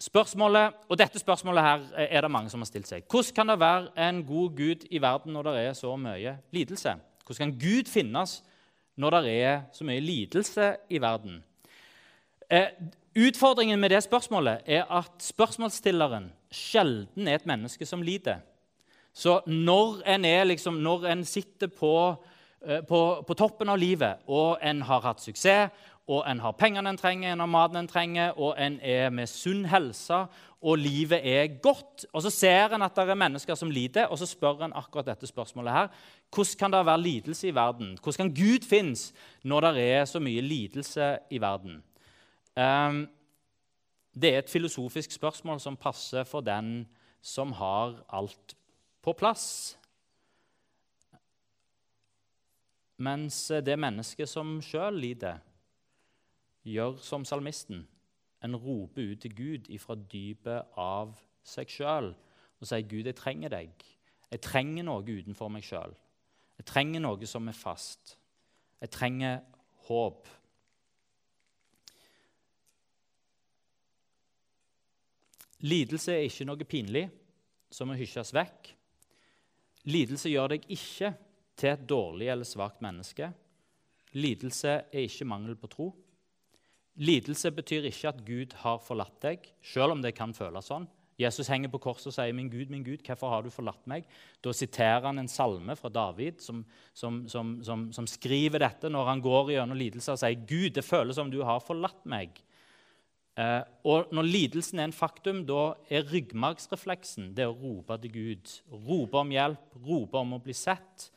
Spørsmålet, 0.03 0.73
og 0.89 0.97
Dette 0.99 1.19
spørsmålet 1.21 1.63
her 1.63 1.83
er 2.09 2.21
det 2.25 2.31
mange 2.31 2.51
som 2.51 2.59
har 2.59 2.67
stilt 2.67 2.89
seg. 2.89 3.05
Hvordan 3.07 3.35
kan 3.37 3.51
det 3.53 3.59
være 3.61 4.07
en 4.09 4.23
god 4.27 4.57
Gud 4.57 4.87
i 4.91 4.99
verden 4.99 5.35
når 5.35 5.47
det 5.47 5.61
er 5.61 5.77
så 5.79 5.93
mye 5.95 6.33
lidelse? 6.51 6.95
Hvordan 7.23 7.39
kan 7.39 7.59
Gud 7.61 7.91
finnes 7.91 8.41
når 8.99 9.15
det 9.15 9.35
er 9.45 9.61
så 9.71 9.87
mye 9.87 10.03
lidelse 10.03 10.73
i 10.89 10.99
verden? 11.01 11.39
Eh, 12.51 12.67
utfordringen 13.15 13.79
med 13.79 13.93
det 13.95 14.03
spørsmålet 14.03 14.67
er 14.67 14.83
at 14.91 15.23
spørsmålsstilleren 15.23 16.31
sjelden 16.51 17.27
er 17.27 17.39
et 17.39 17.47
menneske 17.47 17.85
som 17.85 18.03
lider. 18.03 18.43
Så 19.13 19.39
når 19.47 20.01
en, 20.09 20.27
liksom, 20.47 20.81
når 20.83 21.07
en 21.13 21.25
sitter 21.25 21.67
på, 21.67 22.15
eh, 22.65 22.81
på, 22.83 23.23
på 23.27 23.33
toppen 23.33 23.69
av 23.69 23.79
livet, 23.79 24.25
og 24.27 24.57
en 24.61 24.81
har 24.81 25.05
hatt 25.07 25.23
suksess, 25.23 25.71
og 26.07 26.25
en 26.27 26.39
har 26.43 26.51
pengene 26.59 26.89
en 26.89 26.97
trenger, 26.99 27.31
en 27.31 27.39
har 27.39 27.47
maten 27.47 27.79
en 27.79 27.87
trenger, 27.87 28.33
og 28.35 28.57
en 28.59 28.75
er 28.83 29.09
med 29.09 29.29
sunn 29.31 29.63
helse, 29.71 30.25
og 30.63 30.77
livet 30.79 31.19
er 31.23 31.61
godt. 31.63 32.05
Og 32.13 32.21
Så 32.21 32.29
ser 32.29 32.75
en 32.75 32.81
at 32.81 32.95
det 32.95 33.09
er 33.09 33.15
mennesker 33.15 33.55
som 33.55 33.69
lider, 33.69 34.05
og 34.05 34.17
så 34.17 34.25
spør 34.25 34.65
en 34.65 34.75
akkurat 34.75 35.05
dette 35.05 35.27
spørsmålet 35.27 35.73
her. 35.73 35.87
Hvordan 36.35 36.59
kan 36.59 36.71
det 36.71 36.85
være 36.85 37.01
lidelse 37.01 37.47
i 37.47 37.55
verden? 37.55 37.97
Hvordan 38.03 38.29
kan 38.29 38.35
Gud 38.35 38.67
finnes 38.67 39.13
når 39.43 39.61
det 39.61 39.91
er 39.91 40.05
så 40.05 40.19
mye 40.19 40.41
lidelse 40.41 41.17
i 41.29 41.41
verden? 41.41 41.83
Um, 42.55 43.07
det 44.21 44.35
er 44.35 44.39
et 44.39 44.49
filosofisk 44.49 45.11
spørsmål 45.11 45.59
som 45.59 45.77
passer 45.77 46.23
for 46.23 46.41
den 46.41 46.87
som 47.21 47.51
har 47.51 48.03
alt 48.09 48.55
på 49.01 49.13
plass. 49.13 49.77
Mens 52.97 53.47
det 53.65 53.79
mennesket 53.79 54.29
som 54.29 54.61
sjøl 54.61 54.99
lider, 54.99 55.39
gjør 56.63 56.97
som 57.03 57.25
salmisten. 57.25 57.87
En 58.43 58.55
roper 58.55 59.13
ut 59.13 59.21
til 59.23 59.35
Gud 59.35 59.69
ifra 59.71 59.95
dypet 59.95 60.75
av 60.79 61.15
seg 61.43 61.71
sjøl 61.71 62.13
og 62.13 62.67
sier, 62.67 62.83
'Gud, 62.87 63.05
jeg 63.05 63.15
trenger 63.15 63.51
deg. 63.51 63.71
Jeg 64.31 64.41
trenger 64.41 64.85
noe 64.87 65.03
utenfor 65.03 65.51
meg 65.51 65.65
sjøl. 65.67 65.91
Jeg 66.57 66.65
trenger 66.65 67.03
noe 67.03 67.27
som 67.27 67.47
er 67.47 67.57
fast. 67.57 68.17
Jeg 68.81 68.89
trenger 68.89 69.41
håp.' 69.87 70.31
Lidelse 75.63 76.11
er 76.11 76.25
ikke 76.27 76.45
noe 76.47 76.65
pinlig 76.67 77.05
som 77.71 77.87
må 77.87 77.95
hysjes 77.95 78.33
vekk. 78.35 78.73
Lidelse 79.87 80.31
gjør 80.31 80.55
deg 80.55 80.65
ikke 80.71 81.13
til 81.55 81.69
et 81.71 81.85
dårlig 81.87 82.27
eller 82.33 82.47
svakt 82.47 82.81
menneske. 82.83 83.29
Lidelse 84.13 84.73
er 84.91 85.05
ikke 85.05 85.27
mangel 85.27 85.55
på 85.59 85.69
tro. 85.71 85.87
Lidelse 87.01 87.49
betyr 87.51 87.87
ikke 87.89 88.11
at 88.11 88.19
Gud 88.25 88.53
har 88.61 88.81
forlatt 88.83 89.15
deg, 89.23 89.47
selv 89.65 89.95
om 89.95 90.03
det 90.03 90.13
kan 90.17 90.35
føles 90.35 90.67
sånn. 90.69 90.85
Jesus 91.17 91.49
henger 91.49 91.69
på 91.69 91.81
korset 91.81 92.09
og 92.09 92.15
sier, 92.15 92.33
'Min 92.33 92.49
Gud, 92.49 92.69
min 92.69 92.83
Gud, 92.83 93.03
hvorfor 93.05 93.29
har 93.29 93.41
du 93.43 93.49
forlatt 93.49 93.85
meg?' 93.87 94.05
Da 94.41 94.51
siterer 94.51 95.05
han 95.05 95.19
en 95.19 95.27
salme 95.27 95.75
fra 95.75 95.89
David 95.89 96.41
som, 96.41 96.65
som, 96.93 97.27
som, 97.27 97.91
som 97.93 98.07
skriver 98.07 98.59
dette 98.59 98.89
når 98.89 99.05
han 99.05 99.21
går 99.21 99.53
gjennom 99.53 99.77
lidelse 99.77 100.11
og 100.11 100.19
sier, 100.19 100.45
'Gud, 100.47 100.73
det 100.73 100.83
føles 100.83 101.15
som 101.15 101.29
du 101.29 101.43
har 101.43 101.59
forlatt 101.59 102.05
meg'. 102.05 102.41
Eh, 103.37 103.63
og 103.85 104.13
Når 104.13 104.29
lidelsen 104.29 104.79
er 104.79 104.89
en 104.89 104.93
faktum, 104.93 105.45
da 105.45 105.73
er 105.89 106.05
ryggmargsrefleksen 106.05 107.33
det 107.33 107.47
å 107.49 107.57
rope 107.57 107.97
til 108.01 108.11
Gud. 108.13 108.53
Rope 108.69 109.17
om 109.17 109.31
hjelp, 109.33 109.73
rope 109.85 110.17
om 110.17 110.33
å 110.33 110.43
bli 110.43 110.53
sett. 110.53 111.09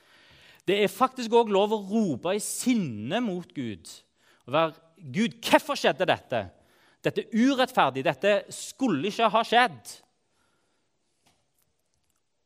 Det 0.66 0.80
er 0.82 0.88
faktisk 0.88 1.32
òg 1.36 1.52
lov 1.52 1.72
å 1.76 1.82
rope 1.84 2.32
i 2.34 2.40
sinne 2.42 3.20
mot 3.20 3.52
Gud. 3.54 3.84
Å 4.48 4.54
være 4.54 4.85
Gud, 4.96 5.36
hvorfor 5.44 5.78
skjedde 5.78 6.08
dette? 6.08 6.42
Dette 7.04 7.22
er 7.22 7.46
urettferdig. 7.46 8.04
Dette 8.06 8.32
skulle 8.54 9.10
ikke 9.10 9.28
ha 9.30 9.42
skjedd. 9.46 9.92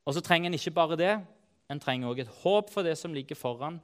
Og 0.07 0.17
så 0.17 0.23
trenger 0.25 0.51
en 0.51 0.59
ikke 0.59 0.75
bare 0.75 0.99
det, 0.99 1.13
en 1.71 1.81
trenger 1.81 2.11
òg 2.11 2.23
et 2.25 2.39
håp 2.43 2.71
for 2.73 2.87
det 2.87 2.97
som 2.99 3.15
ligger 3.15 3.39
foran. 3.39 3.79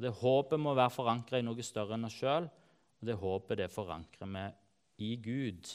Det 0.00 0.12
håpet 0.20 0.60
må 0.60 0.74
være 0.76 0.92
forankra 0.92 1.40
i 1.40 1.44
noe 1.44 1.64
større 1.64 1.96
enn 1.96 2.08
oss 2.08 2.18
sjøl, 2.20 2.48
og 2.50 3.08
det 3.08 3.16
håpet 3.20 3.62
det 3.62 3.70
forankrer 3.72 4.28
vi 4.28 4.44
i 5.10 5.14
Gud. 5.20 5.70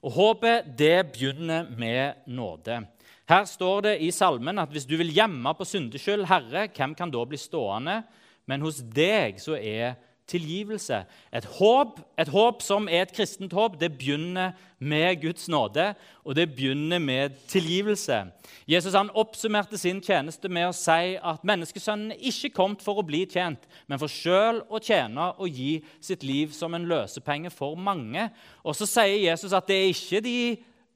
Og 0.00 0.14
Håpet 0.16 0.70
det 0.78 1.12
begynner 1.12 1.68
med 1.76 2.24
nåde. 2.26 2.80
Her 3.28 3.44
står 3.46 3.82
det 3.84 3.96
i 4.02 4.10
salmen 4.10 4.58
at 4.58 4.70
hvis 4.72 4.88
du 4.88 4.96
vil 4.98 5.12
gjemme 5.14 5.52
på 5.54 5.66
syndeskyld, 5.68 6.24
Herre, 6.26 6.66
hvem 6.74 6.96
kan 6.98 7.12
da 7.12 7.24
bli 7.28 7.38
stående? 7.38 8.00
Men 8.48 8.64
hos 8.64 8.80
deg 8.80 9.38
så 9.38 9.58
er 9.60 9.98
tilgivelse. 10.30 11.02
Et 11.34 11.46
håp, 11.58 11.98
et 12.18 12.30
håp 12.30 12.62
som 12.62 12.88
er 12.88 13.04
et 13.04 13.14
kristent 13.14 13.54
håp, 13.56 13.76
det 13.80 13.90
begynner 13.98 14.54
med 14.80 15.20
Guds 15.20 15.48
nåde, 15.52 15.90
og 16.24 16.36
det 16.36 16.46
begynner 16.54 16.98
med 17.02 17.36
tilgivelse. 17.50 18.22
Jesus 18.70 18.94
han 18.96 19.10
oppsummerte 19.14 19.78
sin 19.78 20.00
tjeneste 20.00 20.48
med 20.48 20.70
å 20.70 20.76
si 20.76 21.16
at 21.18 21.44
menneskesønnen 21.46 22.14
ikke 22.16 22.52
kom 22.56 22.78
for 22.80 23.02
å 23.02 23.06
bli 23.06 23.26
tjent, 23.28 23.66
men 23.90 24.00
for 24.00 24.10
sjøl 24.10 24.62
å 24.70 24.80
tjene 24.80 25.32
og 25.36 25.60
gi 25.60 25.80
sitt 26.00 26.24
liv 26.24 26.54
som 26.56 26.74
en 26.74 26.88
løsepenge 26.88 27.52
for 27.52 27.76
mange. 27.76 28.30
Og 28.64 28.78
så 28.78 28.88
sier 28.88 29.18
Jesus 29.26 29.56
at 29.56 29.68
det 29.68 29.80
er 29.82 29.92
ikke 29.92 30.24
de 30.24 30.40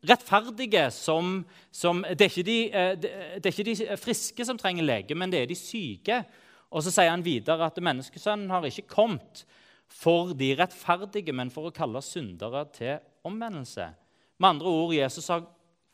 rettferdige 0.04 0.88
som, 0.92 1.38
som 1.72 2.04
det, 2.18 2.28
er 2.28 2.46
de, 2.46 2.58
eh, 2.70 2.94
det, 3.00 3.12
er 3.44 3.52
ikke 3.52 3.68
de 3.70 4.00
friske 4.00 4.46
som 4.46 4.58
trenger 4.60 4.84
lege, 4.84 5.16
men 5.16 5.32
det 5.32 5.42
er 5.42 5.50
de 5.50 5.58
syke. 5.58 6.22
Og 6.72 6.84
så 6.84 6.92
sier 6.94 7.12
han 7.12 7.24
videre 7.24 7.68
at 7.68 7.82
menneskesønnen 7.82 8.50
har 8.50 8.66
ikke 8.66 8.88
kommet 8.90 9.44
for 9.90 10.32
de 10.36 10.50
rettferdige, 10.58 11.34
men 11.36 11.52
for 11.52 11.68
å 11.68 11.74
kalle 11.74 12.02
syndere 12.02 12.64
til 12.74 12.96
omvendelse. 13.26 13.90
Med 14.40 14.48
andre 14.56 14.72
ord, 14.72 14.94
Jesus 14.96 15.28
har, 15.30 15.44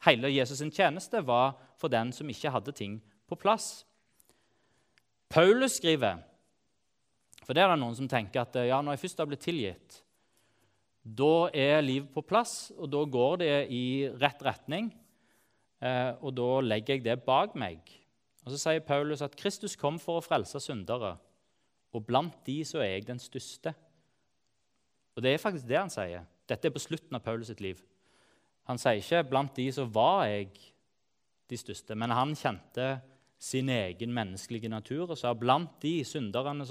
hele 0.06 0.30
Jesus' 0.32 0.62
sin 0.62 0.72
tjeneste 0.72 1.20
var 1.26 1.58
for 1.80 1.92
den 1.92 2.12
som 2.16 2.28
ikke 2.30 2.52
hadde 2.52 2.72
ting 2.76 2.98
på 3.28 3.36
plass. 3.36 3.84
Paulus 5.30 5.76
skriver 5.78 6.24
For 7.44 7.54
det 7.56 7.62
er 7.64 7.72
det 7.72 7.80
noen 7.82 7.96
som 7.98 8.08
tenker 8.08 8.42
at 8.44 8.56
ja, 8.62 8.78
når 8.82 8.94
jeg 8.94 9.02
først 9.04 9.20
har 9.22 9.28
blitt 9.28 9.42
tilgitt, 9.42 10.00
da 11.02 11.48
er 11.56 11.80
livet 11.82 12.12
på 12.12 12.22
plass, 12.22 12.70
og 12.76 12.90
da 12.92 13.00
går 13.08 13.40
det 13.40 13.54
i 13.72 13.84
rett 14.20 14.42
retning. 14.44 14.90
Eh, 15.80 16.12
og 16.20 16.34
da 16.36 16.60
legger 16.60 16.98
jeg 16.98 17.06
det 17.06 17.16
bak 17.24 17.56
meg. 17.58 17.80
Og 18.44 18.52
Så 18.52 18.58
sier 18.58 18.80
Paulus 18.80 19.22
at 19.22 19.36
Kristus 19.36 19.76
kom 19.76 19.98
for 20.00 20.18
å 20.18 20.24
frelse 20.24 20.60
syndere, 20.60 21.16
og 21.92 22.06
blant 22.06 22.38
de 22.46 22.60
så 22.64 22.78
er 22.78 22.94
jeg 22.94 23.06
den 23.08 23.18
største. 23.18 23.74
Og 25.16 25.22
det 25.22 25.34
er 25.34 25.42
faktisk 25.42 25.68
det 25.68 25.78
han 25.78 25.90
sier. 25.92 26.24
Dette 26.48 26.68
er 26.68 26.74
på 26.74 26.82
slutten 26.82 27.18
av 27.18 27.24
Paulus 27.24 27.50
sitt 27.50 27.60
liv. 27.60 27.82
Han 28.70 28.78
sier 28.78 29.00
ikke 29.00 29.24
'blant 29.28 29.56
de 29.56 29.72
så 29.72 29.84
var 29.84 30.24
jeg 30.26 30.50
de 31.50 31.56
største', 31.56 31.94
men 31.94 32.10
han 32.10 32.34
kjente 32.34 33.00
sin 33.38 33.68
egen 33.68 34.12
menneskelige 34.12 34.68
natur 34.68 35.10
og 35.10 35.18
sa 35.18 35.32
'blant 35.34 35.80
de 35.82 36.04
synderne 36.04 36.66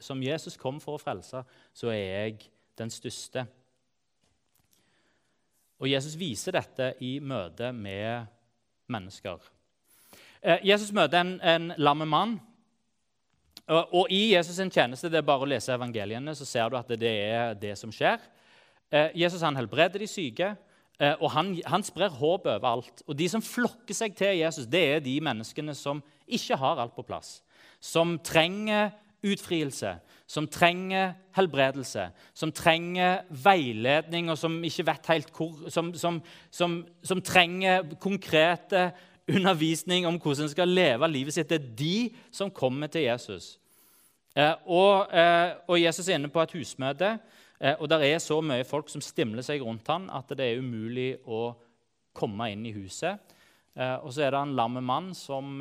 som 0.00 0.22
Jesus 0.22 0.56
kom 0.56 0.80
for 0.80 0.96
å 0.96 1.02
frelse, 1.02 1.44
så 1.74 1.88
er 1.88 2.24
jeg 2.24 2.50
den 2.78 2.88
største'. 2.88 3.46
Og 5.78 5.90
Jesus 5.90 6.18
viser 6.18 6.52
dette 6.52 6.94
i 7.00 7.18
møte 7.18 7.72
med 7.72 8.26
mennesker. 8.86 9.38
Eh, 10.42 10.58
Jesus 10.66 10.90
møter 10.94 11.20
en, 11.22 11.36
en 11.38 11.70
lamme 11.78 12.06
mann. 12.08 12.40
Og, 13.68 13.94
og, 13.94 14.06
I 14.10 14.34
Jesus' 14.34 14.56
sin 14.58 14.72
tjeneste 14.74 15.10
det 15.10 15.20
er 15.20 15.26
bare 15.26 15.46
å 15.46 15.48
lese 15.48 15.74
evangeliene, 15.74 16.34
så 16.34 16.46
ser 16.48 16.70
du 16.70 16.76
at 16.80 16.90
det 16.98 17.12
er 17.12 17.54
det 17.54 17.76
som 17.78 17.92
skjer. 17.94 18.18
Eh, 18.90 19.14
Jesus 19.22 19.44
han 19.46 19.56
helbreder 19.56 20.02
de 20.02 20.08
syke, 20.10 20.48
eh, 20.98 21.14
og 21.20 21.30
han, 21.36 21.54
han 21.70 21.86
sprer 21.86 22.10
håp 22.18 22.48
overalt. 22.50 23.04
Og 23.06 23.14
De 23.16 23.28
som 23.30 23.44
flokker 23.44 23.94
seg 23.94 24.18
til 24.18 24.40
Jesus, 24.40 24.66
det 24.66 24.82
er 24.96 25.04
de 25.04 25.14
menneskene 25.22 25.76
som 25.78 26.02
ikke 26.26 26.58
har 26.58 26.82
alt 26.82 26.96
på 26.98 27.06
plass. 27.06 27.38
Som 27.78 28.18
trenger 28.18 28.90
utfrielse, 29.22 29.94
som 30.26 30.48
trenger 30.50 31.12
helbredelse, 31.36 32.08
som 32.34 32.50
trenger 32.50 33.22
veiledning, 33.44 34.32
og 34.32 34.38
som 34.40 34.58
ikke 34.66 34.88
vet 34.90 35.10
helt 35.12 35.30
hvor 35.30 35.70
Som, 35.70 35.94
som, 35.94 36.18
som 36.50 37.22
trenger 37.22 37.94
konkrete 38.02 38.90
undervisning 39.28 40.06
om 40.06 40.18
hvordan 40.20 40.46
en 40.46 40.52
skal 40.52 40.68
leve 40.68 41.08
livet 41.10 41.34
sitt. 41.34 41.48
Det 41.48 41.60
er 41.60 41.74
de 41.78 41.96
som 42.34 42.50
kommer 42.50 42.90
til 42.92 43.06
Jesus. 43.06 43.56
Eh, 44.32 44.54
og, 44.64 45.12
eh, 45.12 45.52
og, 45.68 45.76
Jesus 45.80 46.08
er 46.08 46.16
inne 46.16 46.30
på 46.32 46.40
et 46.40 46.54
husmøte, 46.56 47.18
eh, 47.60 47.74
og 47.78 47.88
det 47.92 47.98
er 48.06 48.22
så 48.22 48.38
mye 48.40 48.64
folk 48.64 48.88
som 48.88 49.02
stimler 49.04 49.44
seg 49.44 49.60
rundt 49.60 49.88
han 49.92 50.08
at 50.10 50.32
det 50.38 50.46
er 50.46 50.62
umulig 50.62 51.18
å 51.28 51.52
komme 52.16 52.48
inn 52.52 52.64
i 52.66 52.72
huset. 52.72 53.20
Og 53.72 54.10
så 54.12 54.26
er 54.26 54.34
det 54.34 54.40
en 54.42 54.52
lam 54.52 54.74
mann 54.84 55.14
som 55.16 55.54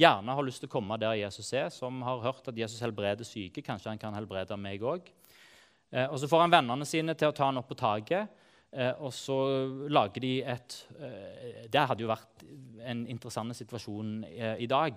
gjerne 0.00 0.32
har 0.32 0.44
lyst 0.46 0.62
til 0.62 0.70
å 0.70 0.72
komme 0.72 0.96
der 0.96 1.18
Jesus 1.20 1.50
er, 1.52 1.66
som 1.68 1.98
har 2.00 2.22
hørt 2.24 2.48
at 2.48 2.56
Jesus 2.56 2.80
helbreder 2.80 3.28
syke. 3.28 3.60
Kanskje 3.60 3.90
han 3.90 4.00
kan 4.00 4.16
helbrede 4.16 4.56
meg 4.56 4.80
òg. 4.80 5.10
Og 6.08 6.16
så 6.16 6.30
får 6.30 6.46
han 6.46 6.54
vennene 6.54 6.88
sine 6.88 7.12
til 7.12 7.28
å 7.28 7.34
ta 7.36 7.50
han 7.50 7.60
opp 7.60 7.68
på 7.68 7.76
taket. 7.76 8.32
Eh, 8.70 8.92
og 9.02 9.10
så 9.10 9.36
lager 9.90 10.22
de 10.22 10.34
et 10.46 10.74
eh, 11.02 11.64
Det 11.66 11.86
hadde 11.90 12.04
jo 12.04 12.10
vært 12.10 12.44
en 12.86 13.02
interessant 13.10 13.56
situasjon 13.56 14.12
eh, 14.28 14.62
i 14.62 14.68
dag. 14.70 14.94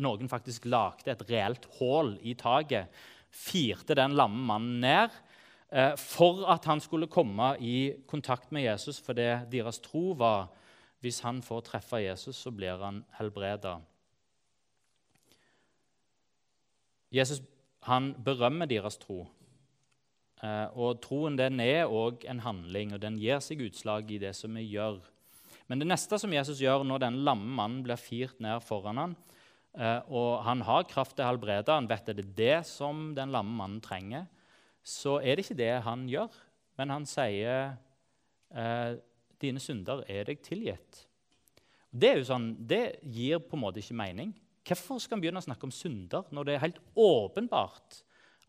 Noen 0.00 0.30
faktisk 0.30 0.68
lagde 0.70 1.10
et 1.10 1.26
reelt 1.28 1.66
hull 1.80 2.14
i 2.22 2.36
taket, 2.38 2.88
firte 3.30 3.98
den 3.98 4.14
lamme 4.18 4.46
mannen 4.46 4.80
ned 4.82 5.20
for 6.02 6.40
at 6.50 6.64
han 6.66 6.80
skulle 6.82 7.06
komme 7.06 7.52
i 7.62 7.92
kontakt 8.10 8.48
med 8.50 8.64
Jesus, 8.64 8.96
for 8.98 9.14
det 9.14 9.44
deres 9.52 9.78
tro 9.78 10.16
var 10.18 10.48
hvis 10.98 11.20
han 11.22 11.38
får 11.46 11.60
treffe 11.68 12.00
Jesus, 12.02 12.40
så 12.42 12.50
blir 12.50 12.82
han 12.82 13.04
helbreda. 13.20 13.76
Jesus 17.14 17.38
han 17.86 18.10
berømmer 18.18 18.66
deres 18.66 18.98
tro. 18.98 19.22
Eh, 20.40 20.68
og 20.72 21.00
troen 21.04 21.36
den 21.36 21.60
er 21.60 21.90
òg 21.90 22.24
en 22.30 22.40
handling, 22.44 22.94
og 22.96 23.02
den 23.02 23.18
gir 23.20 23.42
seg 23.44 23.60
utslag 23.66 24.08
i 24.12 24.20
det 24.22 24.32
som 24.38 24.54
vi 24.56 24.64
gjør. 24.70 25.00
Men 25.68 25.82
det 25.82 25.90
neste 25.90 26.18
som 26.18 26.32
Jesus 26.32 26.62
gjør 26.62 26.82
når 26.86 27.04
den 27.04 27.20
lamme 27.26 27.52
mannen 27.58 27.84
blir 27.86 28.00
firt 28.00 28.40
ned 28.42 28.64
foran 28.64 29.02
han, 29.02 29.16
eh, 29.76 30.00
og 30.08 30.40
han 30.46 30.64
har 30.66 30.88
kraft 30.90 31.18
til 31.18 31.26
å 31.26 31.30
helbrede, 31.30 31.76
han 31.76 31.90
vet 31.90 32.08
at 32.08 32.16
det 32.16 32.24
er 32.24 32.38
det 32.40 32.58
som 32.70 33.10
den 33.14 33.34
lamme 33.34 33.52
mannen 33.58 33.84
trenger, 33.84 34.26
så 34.82 35.18
er 35.20 35.36
det 35.36 35.44
ikke 35.44 35.60
det 35.60 35.74
han 35.84 36.08
gjør. 36.08 36.32
Men 36.80 36.94
han 36.94 37.06
sier 37.06 37.74
eh, 38.56 38.96
dine 39.40 39.60
synder 39.60 40.06
er 40.08 40.24
deg 40.24 40.40
tilgitt. 40.44 41.04
Det, 41.90 42.14
sånn, 42.24 42.54
det 42.56 43.00
gir 43.02 43.42
på 43.44 43.58
en 43.58 43.66
måte 43.66 43.82
ikke 43.82 43.98
mening. 43.98 44.32
Hvorfor 44.64 45.00
skal 45.02 45.18
han 45.18 45.24
begynne 45.24 45.42
å 45.42 45.44
snakke 45.44 45.66
om 45.66 45.74
synder 45.74 46.28
når 46.32 46.46
det 46.46 46.54
er 46.54 46.64
helt 46.64 46.80
åpenbart 46.96 48.00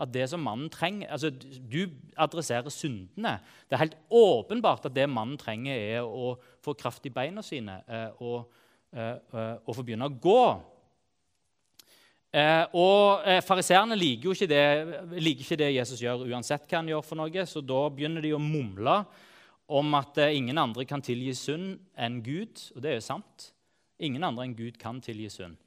at 0.02 0.12
det 0.14 0.28
som 0.32 0.42
mannen 0.42 0.70
trenger 0.72 1.12
altså 1.12 1.30
Du 1.32 1.86
adresserer 2.18 2.70
syndene. 2.74 3.38
Det 3.70 3.76
er 3.76 3.86
helt 3.86 3.98
åpenbart 4.10 4.86
at 4.86 4.96
det 4.96 5.08
mannen 5.10 5.38
trenger, 5.40 5.76
er 5.76 6.02
å 6.06 6.36
få 6.62 6.76
kraft 6.78 7.06
i 7.06 7.14
beina 7.14 7.44
sine 7.46 7.82
eh, 7.88 8.22
og, 8.22 8.52
eh, 8.94 9.16
eh, 9.16 9.56
og 9.66 9.76
få 9.76 9.86
begynne 9.86 10.10
å 10.10 10.20
gå. 10.22 10.44
Og 12.32 13.26
Fariseerne 13.44 13.98
liker 13.98 14.30
jo 14.30 14.32
ikke 14.32 14.48
det, 14.48 14.68
liker 15.20 15.44
ikke 15.44 15.58
det 15.60 15.74
Jesus 15.74 16.00
gjør, 16.00 16.22
uansett 16.32 16.64
hva 16.64 16.80
han 16.80 16.88
gjør. 16.88 17.02
for 17.04 17.20
noe, 17.20 17.44
Så 17.46 17.60
da 17.60 17.90
begynner 17.92 18.24
de 18.24 18.32
å 18.32 18.40
mumle 18.40 19.02
om 19.68 19.94
at 19.96 20.16
ingen 20.32 20.58
andre 20.58 20.86
kan 20.86 21.02
tilgi 21.02 21.34
synd 21.36 21.82
enn 21.98 22.22
Gud. 22.24 22.56
Og 22.76 22.82
det 22.82 22.90
er 22.90 22.96
jo 23.02 23.04
sant. 23.04 23.52
Ingen 24.00 24.24
andre 24.24 24.46
enn 24.46 24.56
Gud 24.56 24.80
kan 24.80 25.02
tilgi 25.02 25.28
synd. 25.28 25.58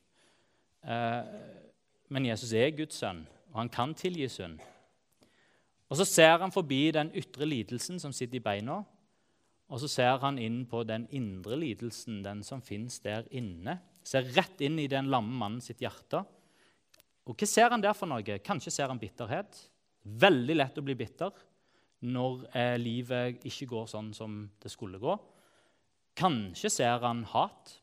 Men 2.09 2.25
Jesus 2.25 2.53
er 2.57 2.70
Guds 2.70 2.97
sønn 2.97 3.27
og 3.55 3.61
han 3.62 3.71
kan 3.71 3.95
tilgi 3.95 4.27
synd. 4.29 4.59
Og 5.88 5.97
Så 5.97 6.05
ser 6.05 6.38
han 6.43 6.53
forbi 6.53 6.90
den 6.90 7.12
ytre 7.14 7.47
lidelsen 7.47 8.01
som 8.03 8.12
sitter 8.12 8.40
i 8.40 8.43
beina, 8.43 8.83
og 9.71 9.81
så 9.81 9.88
ser 9.88 10.19
han 10.19 10.38
inn 10.38 10.64
på 10.67 10.83
den 10.85 11.07
indre 11.14 11.57
lidelsen, 11.57 12.23
den 12.25 12.43
som 12.43 12.61
fins 12.62 12.99
der 13.01 13.25
inne. 13.31 13.79
Ser 14.05 14.27
rett 14.37 14.61
inn 14.61 14.79
i 14.79 14.88
den 14.90 15.07
lamme 15.07 15.33
mannen 15.38 15.62
sitt 15.64 15.81
hjerte. 15.81 16.25
Og 17.25 17.37
Hva 17.38 17.47
ser 17.49 17.71
han 17.71 17.81
der 17.81 17.95
for 17.97 18.11
noe? 18.11 18.38
Kanskje 18.45 18.73
ser 18.75 18.90
han 18.93 19.01
bitterhet. 19.01 19.57
Veldig 20.05 20.57
lett 20.59 20.79
å 20.79 20.85
bli 20.85 20.97
bitter 20.99 21.33
når 22.05 22.43
eh, 22.53 22.77
livet 22.77 23.47
ikke 23.49 23.71
går 23.71 23.87
sånn 23.88 24.12
som 24.12 24.43
det 24.61 24.73
skulle 24.73 25.01
gå. 25.01 25.14
Kanskje 26.19 26.71
ser 26.71 27.01
han 27.01 27.25
hat. 27.33 27.79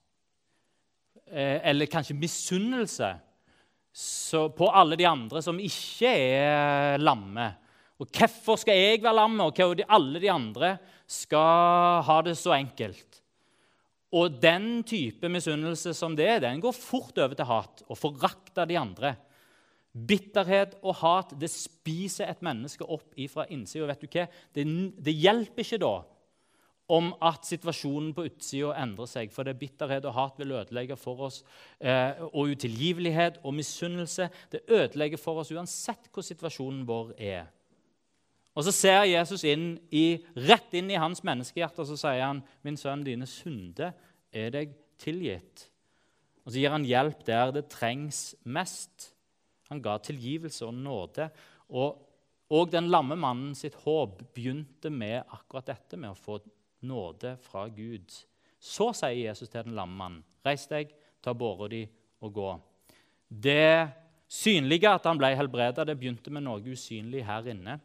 Eh, 1.25 1.57
eller 1.63 1.89
kanskje 1.89 2.19
misunnelse 2.19 3.15
på 4.55 4.69
alle 4.71 4.95
de 4.95 5.05
andre 5.07 5.41
som 5.43 5.59
ikke 5.59 6.09
er 6.09 7.01
lamme. 7.01 7.49
Og 8.01 8.07
hvorfor 8.09 8.57
skal 8.57 8.77
jeg 8.77 9.01
være 9.03 9.17
lamme, 9.19 9.45
og 9.45 9.57
hva 9.57 9.87
alle 9.93 10.21
de 10.21 10.29
andre 10.31 10.77
skal 11.05 12.01
ha 12.07 12.21
det 12.25 12.37
så 12.39 12.55
enkelt? 12.55 13.19
Og 14.11 14.39
den 14.43 14.81
type 14.83 15.29
misunnelse 15.31 15.93
som 15.95 16.15
det 16.17 16.27
er, 16.27 16.39
den 16.43 16.59
går 16.63 16.75
fort 16.75 17.19
over 17.19 17.35
til 17.35 17.47
hat 17.47 17.83
og 17.87 17.99
forakt 17.99 18.57
av 18.59 18.67
de 18.67 18.79
andre. 18.79 19.13
Bitterhet 19.91 20.77
og 20.81 20.97
hat 21.01 21.35
det 21.39 21.51
spiser 21.51 22.31
et 22.31 22.43
menneske 22.43 22.83
opp 22.83 23.15
ifra 23.19 23.45
innsida. 23.51 23.91
Det, 23.91 24.65
det 24.97 25.15
hjelper 25.15 25.63
ikke 25.63 25.79
da 25.83 25.93
om 26.91 27.13
at 27.23 27.47
situasjonen 27.47 28.11
på 28.15 28.25
utsida 28.27 28.73
endrer 28.81 29.07
seg. 29.07 29.31
For 29.31 29.47
det 29.47 29.53
er 29.53 29.61
bitterhet 29.61 30.07
og 30.09 30.15
hat 30.17 30.41
vil 30.41 30.51
ødelegge 30.57 30.97
for 30.99 31.27
oss. 31.29 31.39
Eh, 31.79 32.19
og 32.31 32.51
utilgivelighet 32.51 33.39
og 33.47 33.55
misunnelse. 33.55 34.27
Det 34.51 34.65
ødelegger 34.67 35.21
for 35.21 35.39
oss 35.39 35.53
uansett 35.55 36.11
hvor 36.11 36.25
situasjonen 36.25 36.83
vår 36.87 37.15
er. 37.17 37.49
Og 38.51 38.67
Så 38.67 38.73
ser 38.75 39.07
Jesus 39.07 39.45
inn 39.47 39.77
i, 39.95 40.19
rett 40.35 40.73
inn 40.75 40.91
i 40.91 40.99
hans 40.99 41.23
menneskehjerte 41.23 41.85
og 41.85 41.87
så 41.87 41.97
sier 42.01 42.25
han, 42.25 42.43
'Min 42.63 42.77
sønn, 42.77 43.05
dine 43.07 43.25
synder 43.25 43.93
er 44.33 44.49
deg 44.51 44.75
tilgitt.' 44.99 45.69
Og 46.43 46.51
Så 46.51 46.59
gir 46.59 46.73
han 46.73 46.85
hjelp 46.85 47.23
der 47.25 47.51
det 47.51 47.69
trengs 47.69 48.35
mest. 48.43 49.13
Han 49.69 49.81
ga 49.81 49.97
tilgivelse 49.97 50.65
og 50.65 50.73
nåde. 50.73 51.29
Og, 51.69 52.01
og 52.49 52.71
den 52.71 52.89
lamme 52.89 53.15
mannen 53.15 53.55
sitt 53.55 53.75
håp 53.85 54.19
begynte 54.33 54.89
med 54.89 55.23
akkurat 55.31 55.65
dette, 55.65 55.95
med 55.95 56.11
å 56.11 56.17
få 56.17 56.41
nåde 56.81 57.35
fra 57.41 57.67
Gud. 57.69 58.11
Så 58.61 58.91
sier 58.93 59.27
Jesus 59.27 59.49
til 59.49 59.65
den 59.65 59.77
lamme 59.77 59.97
mannen, 59.97 60.23
reis 60.45 60.67
deg, 60.69 60.91
ta 61.21 61.33
båra 61.33 61.69
di 61.71 61.81
og 62.21 62.33
gå. 62.33 62.49
Det 63.29 63.89
synlige 64.31 64.89
at 64.89 65.05
han 65.09 65.19
ble 65.19 65.33
helbreda, 65.37 65.85
det 65.85 65.97
begynte 65.99 66.33
med 66.33 66.45
noe 66.45 66.61
usynlig 66.61 67.25
her 67.25 67.47
inne. 67.53 67.79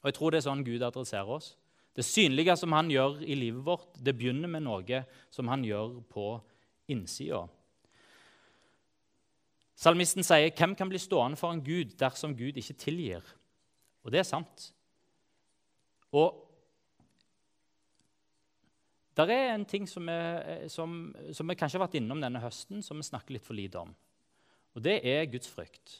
Og 0.00 0.08
Jeg 0.08 0.16
tror 0.16 0.30
det 0.30 0.40
er 0.40 0.48
sånn 0.48 0.64
Gud 0.64 0.82
adresserer 0.82 1.28
oss. 1.36 1.54
Det 1.96 2.06
synlige 2.06 2.56
som 2.56 2.72
han 2.72 2.90
gjør 2.90 3.20
i 3.26 3.34
livet 3.34 3.64
vårt, 3.66 3.98
det 3.98 4.14
begynner 4.16 4.48
med 4.48 4.64
noe 4.64 5.02
som 5.34 5.50
han 5.50 5.64
gjør 5.66 5.98
på 6.08 6.28
innsida. 6.90 7.46
Salmisten 9.74 10.22
sier, 10.22 10.50
'Hvem 10.50 10.74
kan 10.76 10.88
bli 10.88 10.98
stående 10.98 11.36
foran 11.36 11.64
Gud 11.64 11.96
dersom 11.98 12.36
Gud 12.36 12.56
ikke 12.56 12.74
tilgir?' 12.74 13.34
Og 14.04 14.12
det 14.12 14.18
er 14.18 14.28
sant. 14.28 14.72
Og 16.12 16.49
det 19.18 19.34
er 19.34 19.54
en 19.54 19.64
ting 19.68 19.88
som, 19.90 20.06
vi, 20.06 20.68
som, 20.70 21.00
som 21.34 21.50
vi 21.50 21.56
kanskje 21.58 21.78
har 21.78 21.86
vært 21.86 21.98
innom 21.98 22.20
denne 22.22 22.42
høsten, 22.42 22.82
som 22.82 23.00
vi 23.00 23.06
snakker 23.06 23.34
litt 23.34 23.46
for 23.46 23.58
lite 23.58 23.80
om. 23.82 23.90
Og 24.76 24.84
det 24.84 25.00
er 25.06 25.26
Guds 25.30 25.50
frykt. 25.50 25.96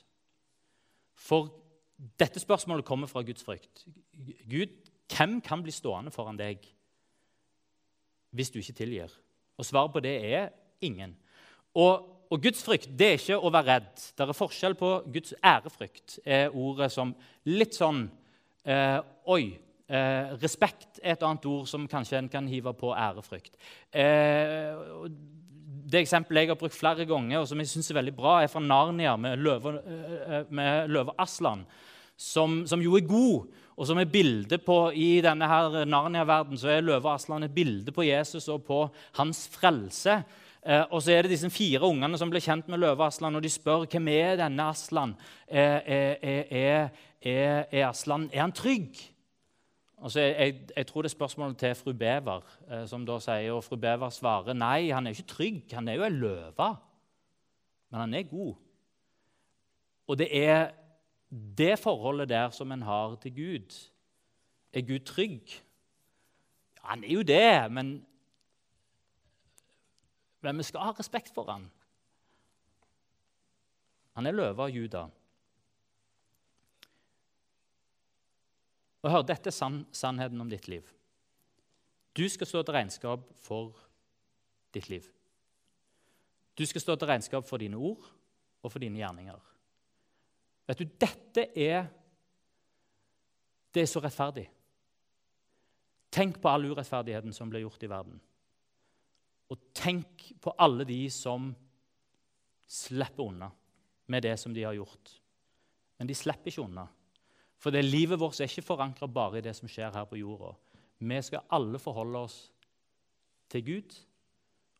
For 1.19 1.51
dette 2.21 2.41
spørsmålet 2.41 2.87
kommer 2.87 3.11
fra 3.11 3.23
Guds 3.27 3.45
frykt. 3.45 3.85
Gud, 4.49 4.73
hvem 5.11 5.41
kan 5.45 5.63
bli 5.63 5.75
stående 5.75 6.13
foran 6.15 6.39
deg 6.39 6.65
hvis 8.31 8.53
du 8.55 8.61
ikke 8.61 8.79
tilgir? 8.79 9.13
Og 9.59 9.67
svaret 9.67 9.93
på 9.93 10.03
det 10.05 10.15
er 10.31 10.53
ingen. 10.81 11.17
Og, 11.75 12.07
og 12.31 12.43
Guds 12.43 12.63
frykt 12.65 12.89
det 12.97 13.09
er 13.09 13.19
ikke 13.19 13.41
å 13.41 13.51
være 13.53 13.75
redd. 13.75 14.05
Det 14.17 14.27
er 14.27 14.39
forskjell 14.39 14.77
på 14.79 14.93
Guds 15.13 15.35
ærefrykt, 15.45 16.21
er 16.25 16.55
ordet 16.55 16.91
som 16.95 17.13
litt 17.51 17.77
sånn 17.77 18.07
eh, 18.65 19.01
Oi. 19.31 19.45
Eh, 19.91 20.37
respekt 20.39 21.01
er 21.03 21.17
et 21.17 21.23
annet 21.27 21.47
ord 21.51 21.67
som 21.67 21.89
kanskje 21.91 22.21
en 22.21 22.29
kan 22.31 22.47
hive 22.47 22.71
på 22.79 22.93
ærefrykt. 22.95 23.57
Eh, 23.91 25.09
det 25.91 26.05
eksempelet 26.05 26.45
jeg 26.45 26.53
har 26.53 26.59
brukt 26.61 26.77
flere 26.77 27.07
ganger, 27.09 27.41
og 27.41 27.49
som 27.51 27.59
jeg 27.59 27.73
synes 27.73 27.91
er 27.91 27.99
veldig 27.99 28.15
bra, 28.15 28.37
er 28.39 28.53
fra 28.53 28.63
Narnia 28.63 29.17
med 29.19 29.43
løve, 29.43 29.73
eh, 29.83 30.45
eh, 30.47 31.15
Aslan, 31.19 31.65
som, 32.17 32.63
som, 32.67 32.83
jo 32.85 32.95
er 32.95 33.09
god, 33.09 33.51
og 33.77 33.89
som 33.89 33.99
er 33.99 34.13
bildet 34.13 34.63
på 34.63 34.93
I 34.95 35.21
denne 35.25 35.49
her 35.49 35.85
Narnia-verdenen 35.89 36.61
så 36.61 36.71
er 36.71 36.85
løve 36.85 37.11
Aslan 37.11 37.49
et 37.49 37.55
bilde 37.55 37.91
på 37.97 38.05
Jesus 38.07 38.49
og 38.49 38.63
på 38.69 38.85
hans 39.19 39.49
frelse. 39.51 40.21
Eh, 40.63 40.85
og 40.91 41.03
så 41.03 41.17
er 41.17 41.25
det 41.25 41.35
disse 41.35 41.51
fire 41.51 41.89
ungene 41.89 42.19
som 42.21 42.31
blir 42.31 42.45
kjent 42.45 42.69
med 42.69 42.79
løve 42.79 43.09
Aslan, 43.09 43.35
og 43.35 43.43
de 43.43 43.51
spør 43.51 43.89
hvem 43.91 44.13
er 44.13 44.37
denne 44.39 44.71
Aslan. 44.71 45.17
Er, 45.49 45.81
er, 46.23 46.45
er, 47.25 47.65
er 47.73 47.89
Aslan 47.89 48.31
er 48.31 48.45
han 48.45 48.55
trygg? 48.55 49.10
Altså, 50.03 50.21
jeg, 50.21 50.61
jeg, 50.77 50.87
tror 50.87 51.03
det 51.03 51.09
er 51.09 51.19
spørsmålet 51.19 51.59
til 51.59 51.75
fru 51.75 51.93
Bever, 51.93 52.41
eh, 52.71 52.87
som 52.89 53.05
da 53.07 53.19
sier, 53.21 53.53
og 53.53 53.65
fru 53.65 53.77
Bever 53.77 54.09
svarer 54.11 54.57
nei, 54.57 54.89
han 54.89 55.07
er 55.07 55.17
ikke 55.17 55.29
trygg. 55.29 55.75
Han 55.77 55.89
er 55.89 55.99
jo 55.99 56.07
en 56.07 56.21
løve. 56.23 56.69
Men 57.91 58.01
han 58.01 58.15
er 58.15 58.31
god. 58.31 58.55
Og 60.09 60.19
det 60.19 60.29
er 60.33 60.71
det 61.59 61.79
forholdet 61.79 62.29
der 62.29 62.51
som 62.51 62.73
en 62.73 62.83
har 62.83 63.15
til 63.23 63.35
Gud. 63.35 63.77
Er 64.73 64.87
Gud 64.87 65.05
trygg? 65.05 65.53
Han 66.83 67.05
er 67.05 67.13
jo 67.13 67.23
det, 67.23 67.73
men, 67.73 68.07
men 70.41 70.59
vi 70.59 70.63
skal 70.63 70.81
ha 70.81 70.91
respekt 70.99 71.35
for 71.35 71.53
han. 71.53 71.69
Han 74.17 74.27
er 74.27 74.35
løve 74.35 74.65
av 74.65 74.73
Juda. 74.73 75.07
Og 79.03 79.13
hør, 79.13 79.23
Dette 79.27 79.49
er 79.49 79.57
sann, 79.57 79.85
sannheten 79.93 80.41
om 80.41 80.51
ditt 80.51 80.69
liv. 80.69 80.87
Du 82.17 82.27
skal 82.29 82.47
stå 82.47 82.63
til 82.63 82.75
regnskap 82.75 83.23
for 83.41 83.77
ditt 84.75 84.91
liv. 84.91 85.07
Du 86.59 86.67
skal 86.67 86.83
stå 86.83 86.97
til 86.97 87.09
regnskap 87.09 87.47
for 87.49 87.63
dine 87.63 87.79
ord 87.79 88.03
og 88.63 88.73
for 88.73 88.83
dine 88.83 89.01
gjerninger. 89.01 89.39
Vet 90.69 90.83
du, 90.83 90.91
Dette 91.01 91.47
er 91.57 91.89
det 93.71 93.85
er 93.85 93.91
så 93.91 94.03
rettferdig. 94.03 94.49
Tenk 96.11 96.41
på 96.43 96.51
all 96.51 96.67
urettferdigheten 96.73 97.35
som 97.35 97.51
blir 97.53 97.63
gjort 97.63 97.85
i 97.87 97.91
verden. 97.91 98.17
Og 99.51 99.61
tenk 99.75 100.25
på 100.43 100.55
alle 100.59 100.87
de 100.87 101.05
som 101.15 101.53
slipper 102.71 103.31
unna 103.31 103.51
med 104.11 104.27
det 104.27 104.37
som 104.43 104.55
de 104.55 104.65
har 104.67 104.75
gjort. 104.75 105.13
Men 105.99 106.11
de 106.11 106.17
slipper 106.19 106.51
ikke 106.51 106.65
unna. 106.65 106.87
For 107.61 107.75
det 107.75 107.85
livet 107.85 108.21
vårt 108.21 108.41
er 108.41 108.49
ikke 108.49 108.65
forankra 108.65 109.09
bare 109.11 109.41
i 109.41 109.45
det 109.45 109.53
som 109.57 109.69
skjer 109.69 109.93
her 109.93 110.07
på 110.09 110.19
jorda. 110.21 110.55
Vi 111.01 111.19
skal 111.25 111.45
alle 111.53 111.81
forholde 111.81 112.25
oss 112.25 112.39
til 113.53 113.65
Gud. 113.67 113.97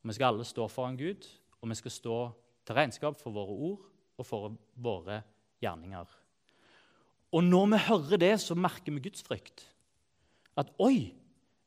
Vi 0.03 0.17
skal 0.17 0.33
alle 0.33 0.47
stå 0.49 0.69
foran 0.69 0.97
Gud, 0.97 1.27
og 1.61 1.69
vi 1.69 1.77
skal 1.77 1.93
stå 1.93 2.17
til 2.65 2.77
regnskap 2.77 3.21
for 3.21 3.37
våre 3.37 3.57
ord 3.69 3.87
og 4.21 4.27
for 4.27 4.57
våre 4.81 5.21
gjerninger. 5.61 6.09
Og 7.31 7.45
når 7.45 7.67
vi 7.73 7.85
hører 7.87 8.21
det, 8.21 8.35
så 8.41 8.57
merker 8.59 8.93
vi 8.95 9.05
Guds 9.05 9.23
frykt. 9.23 9.65
At 10.59 10.73
oi, 10.83 11.13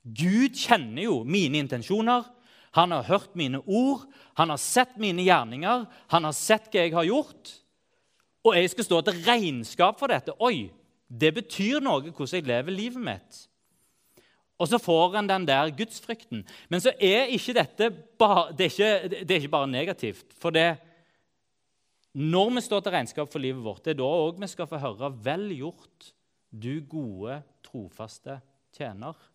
Gud 0.03 0.57
kjenner 0.59 1.05
jo 1.05 1.21
mine 1.23 1.61
intensjoner. 1.63 2.25
Han 2.73 2.91
har 2.91 3.05
hørt 3.07 3.35
mine 3.37 3.61
ord, 3.69 4.07
han 4.33 4.49
har 4.49 4.57
sett 4.57 4.97
mine 4.97 5.23
gjerninger, 5.23 5.85
han 6.09 6.25
har 6.25 6.33
sett 6.33 6.71
hva 6.73 6.81
jeg 6.81 6.95
har 6.95 7.05
gjort. 7.05 7.51
Og 8.43 8.57
jeg 8.57 8.71
skal 8.73 8.87
stå 8.87 9.01
til 9.05 9.21
regnskap 9.23 10.01
for 10.01 10.11
dette. 10.11 10.33
Oi, 10.41 10.67
det 11.13 11.33
betyr 11.35 11.81
noe 11.83 12.09
hvordan 12.09 12.39
jeg 12.39 12.47
lever 12.49 12.73
livet 12.73 13.03
mitt. 13.03 13.41
Og 14.61 14.69
så 14.69 14.79
får 14.79 15.17
en 15.19 15.29
den 15.29 15.45
der 15.47 15.73
gudsfrykten. 15.75 16.43
Men 16.69 16.81
så 16.81 16.93
er 17.01 17.31
ikke 17.33 17.55
dette 17.57 17.89
bare, 18.19 18.53
det 18.55 18.67
er 18.67 18.71
ikke, 18.71 19.19
det 19.25 19.31
er 19.31 19.41
ikke 19.41 19.55
bare 19.55 19.69
negativt. 19.69 20.33
For 20.39 20.53
det, 20.53 20.77
når 22.13 22.55
vi 22.55 22.65
står 22.65 22.83
til 22.85 22.95
regnskap 22.95 23.31
for 23.31 23.43
livet 23.43 23.63
vårt, 23.65 23.83
det 23.85 23.95
er 23.95 24.01
da 24.01 24.07
òg 24.07 24.41
vi 24.41 24.47
skal 24.47 24.69
få 24.69 24.77
høre 24.77 25.11
'Vel 25.11 25.49
gjort, 25.57 26.13
du 26.53 26.81
gode, 26.89 27.41
trofaste 27.63 28.39
tjener'. 28.77 29.29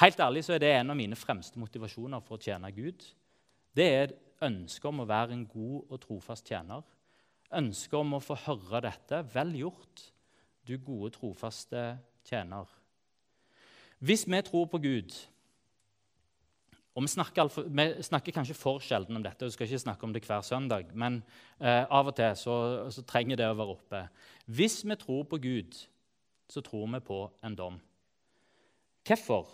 Helt 0.00 0.20
ærlig 0.20 0.44
så 0.44 0.54
er 0.54 0.58
det 0.58 0.72
en 0.74 0.90
av 0.90 0.96
mine 0.96 1.16
fremste 1.16 1.58
motivasjoner 1.58 2.20
for 2.20 2.36
å 2.36 2.40
tjene 2.40 2.70
Gud. 2.72 3.02
Det 3.74 3.84
er 3.84 4.02
et 4.02 4.14
ønske 4.42 4.88
om 4.88 5.00
å 5.00 5.08
være 5.08 5.32
en 5.32 5.46
god 5.46 5.90
og 5.90 6.00
trofast 6.00 6.46
tjener 6.46 6.82
ønske 7.54 7.96
om 7.96 8.16
å 8.16 8.22
få 8.22 8.36
høre 8.46 8.82
dette. 8.88 9.22
Vel 9.32 9.54
gjort, 9.60 10.04
du 10.68 10.76
gode, 10.76 11.14
trofaste 11.16 11.90
tjener. 12.28 12.68
Hvis 13.98 14.26
vi 14.28 14.40
tror 14.46 14.68
på 14.70 14.80
Gud 14.82 15.16
og 16.98 17.04
vi 17.04 17.12
snakker, 17.12 17.50
vi 17.70 18.02
snakker, 18.02 18.34
kanskje 18.34 18.56
for 18.58 18.82
sjelden 18.82 19.20
om 19.20 19.22
dette, 19.22 19.46
og 19.46 19.52
skal 19.54 19.68
ikke 19.68 19.78
snakke 19.78 20.02
om 20.02 20.10
det 20.10 20.24
hver 20.26 20.42
søndag, 20.42 20.88
men 20.98 21.20
eh, 21.60 21.84
av 21.84 22.08
og 22.10 22.16
til 22.18 22.34
så, 22.34 22.56
så, 22.90 23.04
trenger 23.06 23.38
det 23.38 23.46
å 23.46 23.54
være 23.54 23.76
oppe. 23.76 24.00
Hvis 24.50 24.80
vi 24.82 24.96
tror 24.98 25.22
på 25.30 25.38
Gud, 25.38 25.78
så 26.50 26.62
tror 26.66 26.88
vi 26.96 27.00
på 27.06 27.20
en 27.46 27.54
dom. 27.54 27.76
Hvorfor? 29.06 29.52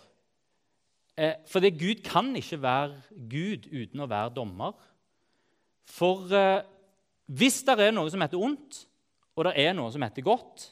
Eh, 1.13 1.37
fordi 1.45 1.69
Gud 1.69 2.01
kan 2.07 2.33
ikke 2.35 2.57
være 2.63 2.97
Gud 3.29 3.69
uten 3.69 4.01
å 4.01 4.09
være 4.09 4.33
dommer. 4.33 4.73
For 5.85 6.25
eh, 6.33 6.65
hvis 7.25 7.61
det 7.65 7.77
er 7.81 7.93
noe 7.95 8.11
som 8.13 8.21
heter 8.21 8.41
ondt, 8.41 8.83
og 9.35 9.47
det 9.47 9.53
er 9.65 9.73
noe 9.75 9.91
som 9.93 10.03
heter 10.05 10.25
godt, 10.25 10.69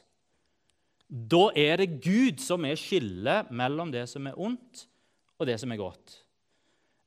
da 1.08 1.48
er 1.58 1.82
det 1.82 2.00
Gud 2.02 2.40
som 2.42 2.64
er 2.66 2.78
skillet 2.80 3.50
mellom 3.54 3.90
det 3.92 4.06
som 4.10 4.26
er 4.26 4.38
ondt, 4.40 4.86
og 5.38 5.48
det 5.48 5.58
som 5.60 5.72
er 5.74 5.80
godt. 5.80 6.20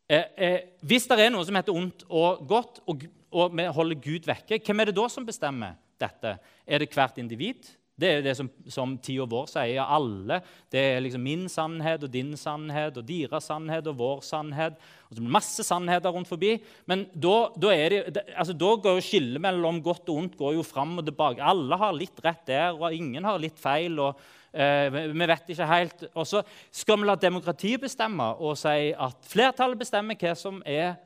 Eh, 0.07 0.27
eh, 0.37 0.59
hvis 0.87 1.07
det 1.09 1.17
er 1.19 1.31
noe 1.33 1.43
som 1.47 1.57
heter 1.57 1.75
ondt 1.75 2.05
og 2.07 2.43
godt, 2.47 2.81
og, 2.87 3.03
og 3.31 3.55
vi 3.57 3.65
holder 3.79 4.03
Gud 4.03 4.29
vekke, 4.29 4.61
hvem 4.63 4.83
er 4.83 4.91
det 4.91 4.97
da 4.99 5.07
som 5.11 5.25
bestemmer 5.27 5.75
dette? 5.99 6.37
Er 6.67 6.83
det 6.83 6.93
hvert 6.93 7.19
individ? 7.19 7.71
Det 7.97 8.09
er 8.13 8.19
det 8.21 8.35
som, 8.37 8.49
som 8.69 8.91
tida 9.01 9.25
vår 9.25 9.47
sier. 9.49 9.81
Alle. 9.81 10.37
Det 10.69 10.81
er 10.93 10.99
liksom 11.01 11.23
min 11.25 11.47
sannhet 11.49 12.03
og 12.05 12.11
din 12.13 12.35
sannhet 12.37 12.99
og 12.99 13.05
deres 13.07 13.47
sannhet 13.49 13.87
og 13.89 13.95
vår 13.97 14.19
sannhet. 14.25 14.75
Og 15.07 15.15
så 15.15 15.17
blir 15.17 15.25
det 15.25 15.35
Masse 15.37 15.63
sannheter 15.65 16.13
rundt 16.13 16.29
forbi. 16.29 16.51
Men 16.85 17.07
da, 17.09 17.35
da, 17.57 17.71
det, 17.89 18.21
altså, 18.35 18.53
da 18.53 18.69
går 18.83 18.99
jo 18.99 19.05
skillet 19.07 19.41
mellom 19.41 19.79
godt 19.81 20.11
og 20.11 20.19
ondt 20.21 20.37
går 20.37 20.59
jo 20.59 20.65
fram 20.67 20.99
og 21.01 21.07
tilbake. 21.07 21.41
Alle 21.41 21.79
har 21.81 21.95
litt 21.97 22.21
rett 22.21 22.43
der, 22.45 22.77
og 22.77 22.93
ingen 22.93 23.25
har 23.25 23.41
litt 23.41 23.57
feil. 23.57 23.97
og 23.97 24.21
eh, 24.53 24.93
Vi 24.93 25.29
vet 25.33 25.49
ikke 25.55 25.69
helt. 25.71 26.05
Og 26.13 26.29
så 26.29 26.43
skal 26.69 27.01
vi 27.01 27.09
la 27.09 27.15
demokratiet 27.17 27.81
bestemme 27.81 28.29
og 28.37 28.59
si 28.61 28.91
at 28.93 29.25
flertallet 29.31 29.81
bestemmer 29.81 30.19
hva 30.21 30.35
som 30.37 30.61
er 30.69 30.99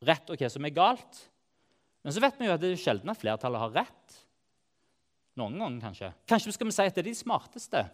rett, 0.00 0.32
og 0.32 0.40
hva 0.40 0.48
som 0.48 0.64
er 0.64 0.72
galt. 0.72 1.20
Men 2.00 2.16
så 2.16 2.24
vet 2.24 2.40
vi 2.40 2.48
jo 2.48 2.56
at 2.56 2.64
det 2.64 2.72
er 2.72 2.80
sjelden 2.80 3.12
at 3.12 3.20
flertallet 3.20 3.66
har 3.66 3.76
rett. 3.82 4.18
Noen 5.38 5.58
ganger, 5.60 5.82
kanskje. 5.86 6.12
Kanskje 6.28 6.54
skal 6.56 6.68
vi 6.68 6.74
si 6.74 6.86
at 6.88 6.96
det 6.96 7.04
er 7.04 7.10
de 7.12 7.18
smarteste 7.18 7.84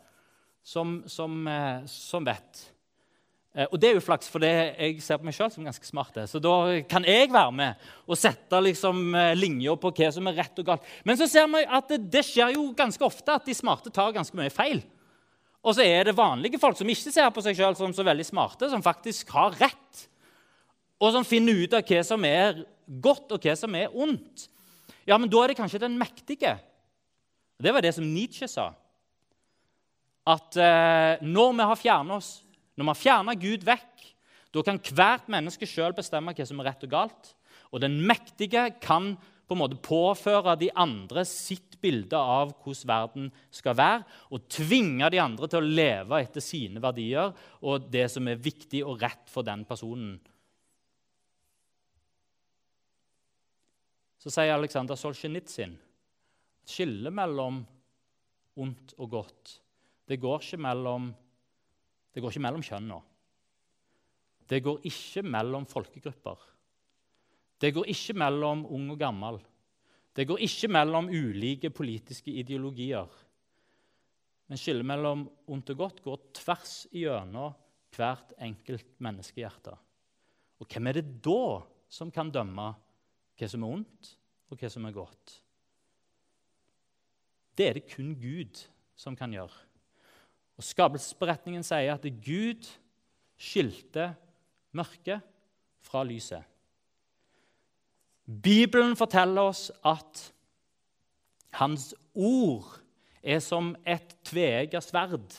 som, 0.65 1.03
som, 1.11 1.43
eh, 1.51 1.85
som 1.91 2.25
vet. 2.25 2.63
Eh, 3.55 3.69
og 3.69 3.79
det 3.79 3.91
er 3.91 3.99
jo 3.99 4.03
flaks, 4.03 4.31
for 4.33 4.43
det, 4.43 4.51
jeg 4.81 5.03
ser 5.05 5.21
på 5.21 5.29
meg 5.29 5.37
sjøl 5.37 5.53
som 5.53 5.67
ganske 5.67 5.87
smart. 5.87 6.17
Så 6.31 6.41
da 6.43 6.55
kan 6.91 7.07
jeg 7.07 7.31
være 7.35 7.53
med 7.55 7.85
og 8.09 8.19
sette 8.19 8.61
liksom, 8.65 9.05
eh, 9.15 9.35
linja 9.39 9.77
på 9.79 9.93
hva 9.95 10.11
som 10.15 10.31
er 10.31 10.41
rett 10.41 10.59
og 10.59 10.71
galt. 10.71 10.89
Men 11.07 11.21
så 11.21 11.29
ser 11.31 11.47
vi 11.53 11.63
at 11.63 11.93
det, 11.93 12.01
det, 12.11 12.25
skjer 12.27 12.57
jo 12.57 12.71
ganske 12.77 13.07
ofte 13.07 13.37
at 13.37 13.47
de 13.47 13.55
smarte 13.55 13.93
tar 13.95 14.17
ganske 14.17 14.35
mye 14.39 14.53
feil. 14.53 14.83
Og 15.65 15.77
så 15.77 15.85
er 15.87 16.09
det 16.09 16.17
vanlige 16.17 16.61
folk 16.61 16.77
som 16.77 16.91
ikke 16.91 17.13
ser 17.13 17.31
på 17.33 17.45
seg 17.45 17.57
sjøl 17.57 17.77
som 17.79 17.95
så 17.97 18.05
veldig 18.05 18.27
smarte, 18.27 18.69
som 18.73 18.85
faktisk 18.85 19.31
har 19.37 19.55
rett. 19.61 20.05
Og 21.01 21.15
som 21.15 21.25
finner 21.27 21.65
ut 21.65 21.77
av 21.77 21.87
hva 21.87 22.03
som 22.05 22.27
er 22.29 22.65
godt, 23.01 23.33
og 23.33 23.41
hva 23.41 23.55
som 23.57 23.75
er 23.79 23.93
ondt. 23.93 24.49
Ja, 25.09 25.17
men 25.17 25.31
da 25.33 25.41
er 25.43 25.53
det 25.53 25.61
kanskje 25.61 25.83
den 25.85 25.97
mektige. 26.01 26.59
Det 27.61 27.73
var 27.73 27.85
det 27.85 27.95
som 27.97 28.07
Nietzsche 28.07 28.49
sa. 28.51 28.73
At 30.25 30.57
eh, 30.57 31.21
når 31.23 31.53
vi 31.53 31.69
har 31.69 31.81
fjernet 31.81 32.17
oss 32.17 32.33
når 32.75 32.85
vi 32.85 32.91
har 32.91 32.99
fjerna 32.99 33.35
Gud 33.39 33.67
vekk, 33.67 34.09
da 34.55 34.63
kan 34.67 34.81
hvert 34.83 35.31
menneske 35.31 35.67
sjøl 35.67 35.95
bestemme 35.95 36.35
hva 36.35 36.47
som 36.47 36.61
er 36.63 36.71
rett 36.71 36.85
og 36.87 36.91
galt. 36.91 37.31
Og 37.75 37.83
den 37.83 38.01
mektige 38.07 38.69
kan 38.83 39.15
på 39.45 39.57
en 39.57 39.61
måte 39.61 39.79
påføre 39.85 40.57
de 40.59 40.71
andre 40.79 41.25
sitt 41.29 41.77
bilde 41.85 42.17
av 42.17 42.55
hvordan 42.65 42.89
verden 42.89 43.31
skal 43.53 43.77
være, 43.77 44.05
og 44.33 44.47
tvinge 44.51 45.11
de 45.13 45.21
andre 45.21 45.51
til 45.51 45.61
å 45.61 45.73
leve 45.81 46.21
etter 46.23 46.43
sine 46.43 46.83
verdier 46.83 47.35
og 47.61 47.91
det 47.93 48.07
som 48.13 48.31
er 48.31 48.41
viktig 48.41 48.81
og 48.87 49.03
rett 49.05 49.29
for 49.31 49.47
den 49.47 49.67
personen. 49.69 50.17
Så 54.19 54.33
sier 54.33 54.55
Aleksandr 54.55 54.97
Solzjenitsyn 54.97 55.77
at 56.65 56.73
skillet 56.73 57.13
mellom 57.13 57.61
ondt 58.57 58.97
og 58.97 59.11
godt 59.13 59.59
det 60.09 60.21
går 60.21 60.43
ikke 60.43 60.61
mellom 60.61 61.13
det 62.15 62.23
går 62.23 62.31
ikke 62.31 62.45
mellom 62.45 62.63
kjønna. 62.63 62.97
Det 64.47 64.61
går 64.63 64.85
ikke 64.87 65.23
mellom 65.27 65.65
folkegrupper. 65.67 66.45
Det 67.59 67.73
går 67.75 67.89
ikke 67.91 68.15
mellom 68.21 68.63
ung 68.71 68.93
og 68.93 69.01
gammel. 69.01 69.41
Det 70.15 70.27
går 70.29 70.45
ikke 70.47 70.71
mellom 70.71 71.09
ulike 71.11 71.73
politiske 71.75 72.31
ideologier. 72.31 73.09
Men 74.47 74.61
skillet 74.61 74.87
mellom 74.87 75.25
ondt 75.51 75.73
og 75.75 75.81
godt 75.81 76.03
går 76.05 76.23
tvers 76.39 76.77
igjennom 76.93 77.57
hvert 77.97 78.35
enkelt 78.47 78.95
menneskehjerte. 79.03 79.75
Og 80.63 80.71
hvem 80.71 80.91
er 80.91 81.01
det 81.01 81.09
da 81.25 81.65
som 81.91 82.15
kan 82.15 82.31
dømme 82.31 82.69
hva 83.35 83.49
som 83.51 83.65
er 83.67 83.75
ondt, 83.81 84.13
og 84.53 84.61
hva 84.61 84.71
som 84.71 84.87
er 84.87 84.95
godt? 84.95 85.41
Det 87.55 87.69
er 87.69 87.79
det 87.79 87.89
kun 87.91 88.15
Gud 88.19 88.65
som 88.97 89.17
kan 89.17 89.33
gjøre. 89.35 89.55
Og 90.59 90.67
Skapelsesberetningen 90.67 91.65
sier 91.67 91.97
at 91.97 92.07
Gud 92.25 92.67
skilte 93.41 94.13
mørket 94.75 95.23
fra 95.85 96.05
lyset. 96.07 96.43
Bibelen 98.25 98.95
forteller 98.97 99.51
oss 99.51 99.69
at 99.85 100.29
hans 101.59 101.93
ord 102.15 102.79
er 103.23 103.41
som 103.45 103.75
et 103.87 104.15
tveegget 104.27 104.87
sverd 104.87 105.35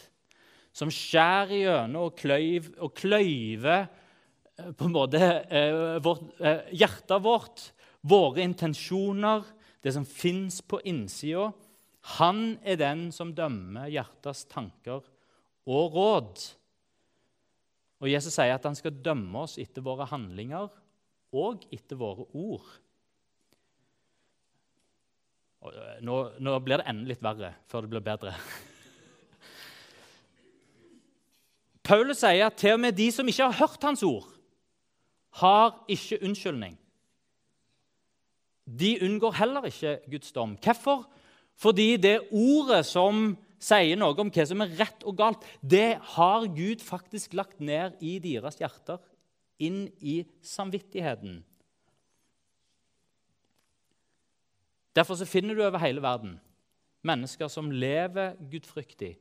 som 0.76 0.92
skjærer 0.92 1.56
gjennom 1.56 2.10
og, 2.10 2.18
kløyv, 2.20 2.74
og 2.84 2.92
kløyver 2.98 3.86
eh, 3.86 4.72
på 4.76 4.88
en 4.90 4.96
måte 4.96 5.22
eh, 5.24 5.96
vårt, 6.04 6.26
eh, 6.44 6.66
hjertet 6.76 7.24
vårt, 7.24 7.70
våre 8.06 8.44
intensjoner, 8.44 9.46
det 9.82 9.94
som 9.96 10.08
fins 10.08 10.60
på 10.66 10.82
innsida 10.90 11.48
han 12.06 12.60
er 12.62 12.78
den 12.78 13.08
som 13.16 13.32
dømmer 13.34 13.90
hjertets 13.90 14.44
tanker 14.52 15.02
og 15.66 15.96
råd. 15.96 16.44
Og 18.04 18.10
Jesus 18.12 18.36
sier 18.36 18.54
at 18.54 18.66
han 18.68 18.78
skal 18.78 19.00
dømme 19.06 19.46
oss 19.48 19.58
etter 19.62 19.82
våre 19.86 20.06
handlinger 20.12 20.68
og 21.36 21.66
etter 21.74 21.98
våre 21.98 22.28
ord. 22.38 22.68
Nå, 26.06 26.16
nå 26.38 26.60
blir 26.62 26.78
det 26.78 26.86
enda 26.92 27.10
litt 27.10 27.24
verre 27.26 27.56
før 27.72 27.86
det 27.86 27.92
blir 27.96 28.06
bedre. 28.06 28.36
Paulus 31.90 32.22
sier 32.22 32.46
at 32.46 32.60
til 32.62 32.78
og 32.78 32.84
med 32.86 32.94
de 32.98 33.08
som 33.14 33.28
ikke 33.30 33.50
har 33.50 33.60
hørt 33.64 33.88
hans 33.88 34.06
ord, 34.06 34.28
har 35.42 35.74
ikke 35.92 36.22
unnskyldning. 36.22 36.78
De 38.66 38.96
unngår 39.06 39.34
heller 39.42 39.64
ikke 39.70 40.00
Guds 40.10 40.32
dom. 40.34 40.56
Hvorfor? 40.62 41.06
Fordi 41.56 41.96
det 42.02 42.20
ordet 42.36 42.84
som 42.88 43.34
sier 43.62 43.98
noe 43.98 44.16
om 44.22 44.30
hva 44.30 44.46
som 44.48 44.64
er 44.64 44.74
rett 44.78 45.06
og 45.08 45.18
galt, 45.20 45.44
det 45.62 45.98
har 46.16 46.48
Gud 46.54 46.84
faktisk 46.84 47.36
lagt 47.38 47.62
ned 47.64 47.98
i 48.04 48.18
deres 48.24 48.60
hjerter, 48.62 49.00
inn 49.58 49.86
i 50.04 50.20
samvittigheten. 50.44 51.40
Derfor 54.96 55.20
så 55.20 55.28
finner 55.28 55.56
du 55.56 55.64
over 55.64 55.80
hele 55.84 56.04
verden 56.04 56.38
mennesker 57.06 57.50
som 57.52 57.70
lever 57.70 58.34
gudfryktig, 58.50 59.14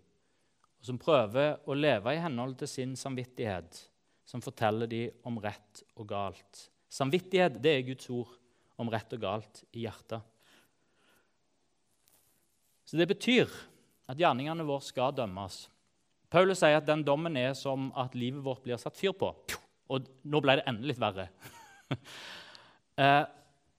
og 0.80 0.88
som 0.88 1.00
prøver 1.00 1.58
å 1.68 1.76
leve 1.76 2.14
i 2.14 2.22
henhold 2.22 2.56
til 2.60 2.70
sin 2.70 2.94
samvittighet, 2.96 3.82
som 4.24 4.40
forteller 4.44 4.88
dem 4.88 5.26
om 5.28 5.36
rett 5.42 5.82
og 5.98 6.08
galt. 6.08 6.68
Samvittighet 6.88 7.58
det 7.60 7.74
er 7.74 7.88
Guds 7.90 8.08
ord 8.08 8.32
om 8.80 8.88
rett 8.92 9.12
og 9.16 9.20
galt 9.20 9.64
i 9.74 9.84
hjertet. 9.84 10.24
Så 12.84 12.98
det 13.00 13.08
betyr 13.08 13.50
at 14.10 14.18
gjerningene 14.20 14.66
våre 14.66 14.84
skal 14.84 15.14
dømmes. 15.16 15.64
Paulus 16.32 16.60
sier 16.60 16.80
at 16.80 16.88
den 16.88 17.04
dommen 17.06 17.36
er 17.38 17.54
som 17.56 17.90
at 17.96 18.16
livet 18.18 18.42
vårt 18.44 18.64
blir 18.64 18.80
satt 18.80 18.98
fyr 18.98 19.14
på. 19.16 19.30
Og 19.92 20.08
nå 20.26 20.40
ble 20.42 20.58
det 20.58 20.66
enda 20.68 20.88
litt 20.88 21.00
verre. 21.00 21.28
eh, 23.02 23.24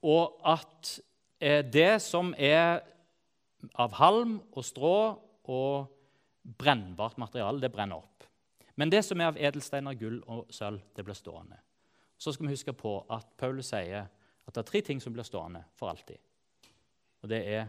og 0.06 0.38
at 0.46 0.92
eh, 1.42 1.62
det 1.62 1.98
som 2.02 2.32
er 2.38 2.80
av 3.74 3.96
halm 3.98 4.38
og 4.52 4.64
strå 4.64 4.96
og 5.52 5.92
brennbart 6.58 7.18
materiale, 7.18 7.60
det 7.62 7.72
brenner 7.74 7.98
opp. 7.98 8.26
Men 8.76 8.92
det 8.92 9.02
som 9.06 9.20
er 9.20 9.30
av 9.30 9.40
edelsteiner, 9.40 9.96
gull 9.98 10.20
og 10.30 10.52
sølv, 10.52 10.82
det 10.94 11.04
blir 11.04 11.16
stående. 11.16 11.58
Så 12.16 12.32
skal 12.32 12.46
vi 12.46 12.54
huske 12.54 12.74
på 12.76 12.98
at 13.12 13.28
Paulus 13.40 13.70
sier 13.72 14.06
at 14.06 14.54
det 14.54 14.62
er 14.62 14.70
tre 14.70 14.82
ting 14.84 15.00
som 15.02 15.14
blir 15.14 15.26
stående 15.26 15.64
for 15.76 15.90
alltid. 15.90 16.20
Og 17.24 17.30
det 17.32 17.42
er 17.50 17.68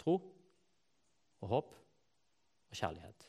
tro, 0.00 0.18
og 1.40 1.48
håp 1.48 1.74
og 2.70 2.76
kjærlighet. 2.76 3.26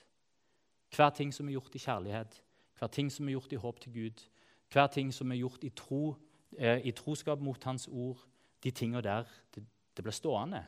Hver 0.96 1.10
ting 1.16 1.34
som 1.34 1.48
er 1.48 1.56
gjort 1.56 1.76
i 1.76 1.82
kjærlighet, 1.82 2.42
hver 2.80 2.88
ting 2.88 3.12
som 3.12 3.28
er 3.28 3.38
gjort 3.38 3.54
i 3.54 3.62
håp 3.62 3.80
til 3.80 3.94
Gud, 3.94 4.26
hver 4.72 4.88
ting 4.88 5.14
som 5.14 5.32
er 5.32 5.40
gjort 5.40 5.64
i, 5.64 5.70
tro, 5.76 6.16
eh, 6.58 6.82
i 6.88 6.92
troskap 6.92 7.40
mot 7.40 7.64
Hans 7.64 7.88
ord, 7.88 8.20
de 8.64 8.72
tingene 8.72 9.02
der, 9.02 9.28
det, 9.56 9.64
det 9.98 10.04
blir 10.04 10.16
stående. 10.16 10.66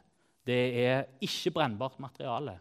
Det 0.47 0.85
er 0.85 1.05
ikke 1.21 1.51
brennbart 1.51 1.99
materiale. 1.99 2.59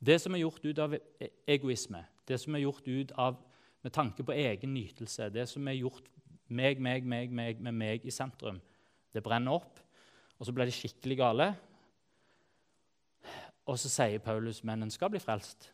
Det 0.00 0.20
som 0.20 0.34
er 0.34 0.42
gjort 0.42 0.64
ut 0.64 0.78
av 0.78 0.94
e, 0.96 1.28
egoisme, 1.46 2.00
det 2.28 2.40
som 2.40 2.54
er 2.54 2.64
gjort 2.64 2.88
ut 2.88 3.12
av 3.18 3.36
med 3.82 3.92
tanke 3.92 4.24
på 4.24 4.32
egen 4.36 4.74
nytelse, 4.74 5.28
det 5.32 5.46
som 5.48 5.68
er 5.68 5.78
gjort 5.78 6.08
meg, 6.48 6.80
meg, 6.80 7.04
meg, 7.06 7.32
meg, 7.32 7.60
med 7.60 7.76
meg 7.76 8.04
i 8.04 8.12
sentrum, 8.12 8.60
det 9.14 9.22
brenner 9.24 9.60
opp. 9.60 9.80
Og 10.40 10.48
så 10.48 10.54
blir 10.56 10.68
det 10.68 10.74
skikkelig 10.76 11.18
gale, 11.20 11.50
og 13.66 13.78
så 13.78 13.88
sier 13.88 14.18
Paulus 14.18 14.64
men 14.64 14.82
en 14.82 14.90
skal 14.90 15.10
bli 15.10 15.20
frelst 15.22 15.70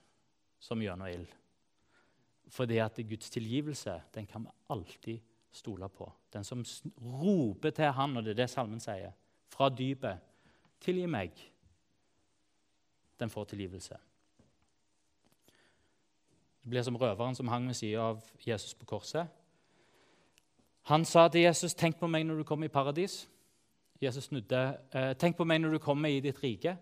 som 0.60 0.80
gjennom 0.82 1.08
ild. 1.08 1.28
Fordi 2.48 2.78
at 2.78 2.98
Guds 3.08 3.30
tilgivelse 3.30 4.00
den 4.14 4.26
kan 4.26 4.44
vi 4.44 4.54
alltid 4.70 5.18
stole 5.52 5.88
på. 5.88 6.12
Den 6.32 6.44
som 6.44 6.64
roper 7.02 7.70
til 7.70 7.84
Han, 7.84 8.16
og 8.16 8.24
det 8.24 8.30
er 8.30 8.42
det 8.42 8.50
salmen 8.50 8.80
sier, 8.80 9.12
fra 9.48 9.68
dypet 9.68 10.18
'Tilgi 10.80 11.06
meg', 11.06 11.52
den 13.20 13.30
får 13.30 13.44
tilgivelse. 13.44 13.96
Det 16.62 16.70
blir 16.70 16.82
som 16.82 16.96
røveren 16.96 17.34
som 17.34 17.48
hang 17.48 17.66
ved 17.66 17.74
siden 17.74 18.00
av 18.00 18.22
Jesus 18.46 18.74
på 18.74 18.84
korset. 18.84 19.26
Han 20.82 21.04
sa 21.04 21.28
til 21.28 21.40
Jesus, 21.40 21.74
'Tenk 21.74 21.96
på 21.96 22.06
meg 22.06 22.26
når 22.26 22.34
du 22.34 22.42
kommer 22.42 22.66
i 22.66 22.68
paradis.' 22.68 23.28
Jesus 24.00 24.24
snudde. 24.24 24.78
Eh, 24.94 25.14
'Tenk 25.14 25.36
på 25.36 25.44
meg 25.44 25.60
når 25.60 25.70
du 25.70 25.78
kommer 25.78 26.08
i 26.08 26.20
ditt 26.20 26.42
rike.' 26.42 26.76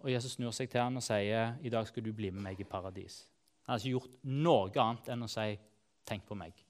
Og 0.00 0.12
Jesus 0.12 0.32
snur 0.38 0.54
seg 0.56 0.70
til 0.70 0.80
han 0.80 0.96
og 0.96 1.02
sier, 1.02 1.56
'I 1.62 1.68
dag 1.68 1.86
skal 1.86 2.04
du 2.04 2.12
bli 2.12 2.30
med 2.30 2.42
meg 2.42 2.60
i 2.60 2.64
paradis'. 2.64 3.26
Han 3.62 3.72
har 3.72 3.78
ikke 3.78 3.90
gjort 3.90 4.24
noe 4.24 4.70
annet 4.80 5.08
enn 5.08 5.22
å 5.22 5.28
si, 5.28 5.58
'Tenk 6.06 6.26
på 6.26 6.34
meg'. 6.34 6.64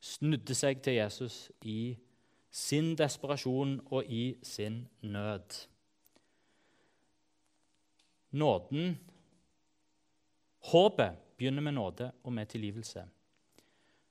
Snudde 0.00 0.54
seg 0.54 0.82
til 0.82 0.94
Jesus 0.94 1.50
i 1.62 1.96
sin 2.50 2.94
desperasjon 2.96 3.80
og 3.86 4.04
i 4.04 4.36
sin 4.42 4.88
nød. 5.02 5.66
Nåden 8.32 8.98
Håpet 10.62 11.18
begynner 11.36 11.62
med 11.62 11.74
nåde 11.74 12.12
og 12.22 12.32
med 12.32 12.46
tilgivelse. 12.46 13.02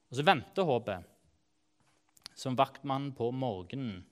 Og 0.09 0.15
så 0.15 0.23
venter 0.23 0.67
håpet 0.67 1.03
som 2.35 2.57
vaktmann 2.57 3.11
på 3.15 3.31
morgenen. 3.31 4.05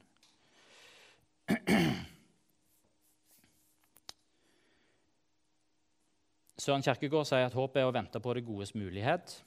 Søren 6.60 6.84
Kjerkegaard 6.84 7.28
sier 7.28 7.48
at 7.48 7.56
håpet 7.56 7.80
er 7.82 7.88
å 7.88 7.96
vente 7.96 8.20
på 8.20 8.34
det 8.36 8.44
godes 8.48 8.74
mulighet. 8.76 9.38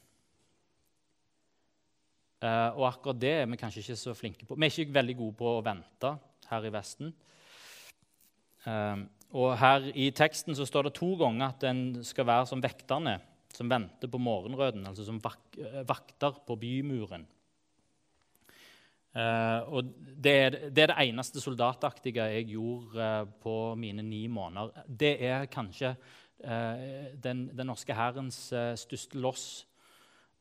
Uh, 2.42 2.72
og 2.74 2.86
akkurat 2.88 3.18
det 3.22 3.34
er 3.42 3.50
vi 3.50 3.58
kanskje 3.60 3.82
ikke 3.84 3.98
så 4.00 4.14
flinke 4.18 4.46
på. 4.48 4.56
Vi 4.56 4.66
er 4.66 4.78
ikke 4.82 4.96
veldig 4.96 5.18
gode 5.18 5.36
på 5.38 5.50
å 5.50 5.64
vente 5.64 6.14
her 6.48 6.64
i 6.66 6.72
Vesten. 6.74 7.12
Uh, 8.64 9.04
og 9.32 9.52
her 9.60 9.86
I 9.96 10.08
teksten 10.16 10.56
så 10.56 10.66
står 10.68 10.88
det 10.88 10.96
to 10.98 11.12
ganger 11.20 11.52
at 11.52 11.68
en 11.68 11.84
skal 12.04 12.26
være 12.28 12.48
som 12.50 12.64
vekterne 12.64 13.18
som 13.52 13.68
venter 13.68 14.08
på 14.08 14.20
morgenrøden, 14.20 14.86
altså 14.88 15.04
som 15.04 15.18
vak 15.20 15.58
eh, 15.60 15.82
vakter 15.84 16.38
på 16.46 16.56
bymuren. 16.56 17.26
Uh, 19.12 19.60
og 19.68 19.90
det 19.92 20.32
er, 20.32 20.54
det 20.72 20.86
er, 20.86 20.88
det 20.88 21.02
eneste 21.04 21.40
soldataktige 21.44 22.30
jeg 22.32 22.46
gjorde 22.54 23.08
på 23.42 23.74
mine 23.76 24.00
ni 24.06 24.22
måneder. 24.32 24.86
Det 24.88 25.10
er 25.20 25.50
kanskje 25.52 25.92
den, 26.42 27.44
den, 27.52 27.66
norske 27.66 27.94
hærens 27.94 28.38
største 28.80 29.20
loss 29.22 29.44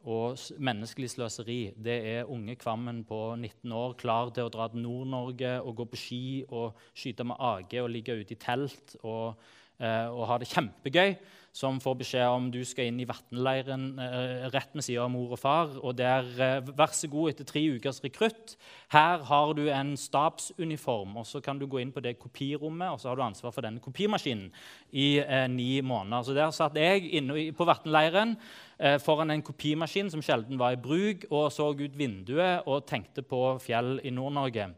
og 0.09 0.37
menneskelig 0.57 1.11
sløseri. 1.13 1.59
Det 1.77 1.97
er 2.15 2.29
unge 2.29 2.55
Kvammen 2.57 3.03
på 3.05 3.35
19 3.35 3.71
år 3.71 3.93
klar 4.01 4.31
til 4.33 4.47
å 4.47 4.53
dra 4.53 4.67
til 4.71 4.81
Nord-Norge 4.81 5.59
og 5.61 5.75
gå 5.77 5.85
på 5.91 5.99
ski 5.99 6.23
og 6.49 6.79
skyte 6.97 7.27
med 7.27 7.37
AG 7.37 7.75
og 7.83 7.91
ligge 7.93 8.17
ute 8.17 8.33
i 8.33 8.39
telt 8.41 8.95
og, 9.03 9.37
og 9.81 10.27
har 10.29 10.41
det 10.41 10.49
kjempegøy 10.51 11.15
som 11.51 11.81
får 11.83 11.97
beskjed 11.99 12.31
om 12.31 12.47
du 12.51 12.61
skal 12.67 12.87
inn 12.87 12.99
i 13.03 13.07
Vatnleiren 13.07 13.99
eh, 13.99 14.45
rett 14.53 14.71
med 14.77 14.85
siden 14.85 15.03
av 15.03 15.11
mor 15.11 15.33
og 15.35 15.39
far. 15.39 15.73
Og 15.83 15.97
der, 15.99 16.27
eh, 16.39 16.61
vær 16.63 16.93
så 16.95 17.09
god, 17.11 17.33
etter 17.33 17.47
tre 17.47 17.63
ukers 17.75 17.99
rekrutt, 18.03 18.55
her 18.93 19.25
har 19.27 19.53
du 19.57 19.65
en 19.67 19.93
stabsuniform. 19.99 21.17
og 21.17 21.25
Så 21.27 21.43
kan 21.43 21.59
du 21.59 21.67
gå 21.67 21.81
inn 21.81 21.91
på 21.91 22.01
det 22.03 22.17
kopirommet, 22.19 22.91
og 22.91 22.99
så 22.99 23.09
har 23.09 23.15
du 23.15 23.23
ansvar 23.23 23.51
for 23.51 23.61
denne 23.61 23.83
kopimaskinen 23.83 24.51
i 24.93 25.19
eh, 25.19 25.47
ni 25.47 25.81
måneder. 25.81 26.23
Så 26.23 26.33
Der 26.33 26.51
satt 26.51 26.75
jeg 26.75 27.11
inne 27.11 27.51
på 27.51 27.67
Vatnleiren 27.67 28.37
eh, 28.79 28.97
foran 28.97 29.31
en 29.31 29.43
kopimaskin 29.43 30.09
som 30.09 30.21
sjelden 30.21 30.57
var 30.57 30.71
i 30.71 30.79
bruk, 30.79 31.27
og 31.31 31.51
så 31.51 31.73
ut 31.75 31.97
vinduet 31.97 32.63
og 32.65 32.87
tenkte 32.87 33.21
på 33.21 33.59
fjell 33.59 33.99
i 34.03 34.09
Nord-Norge. 34.09 34.71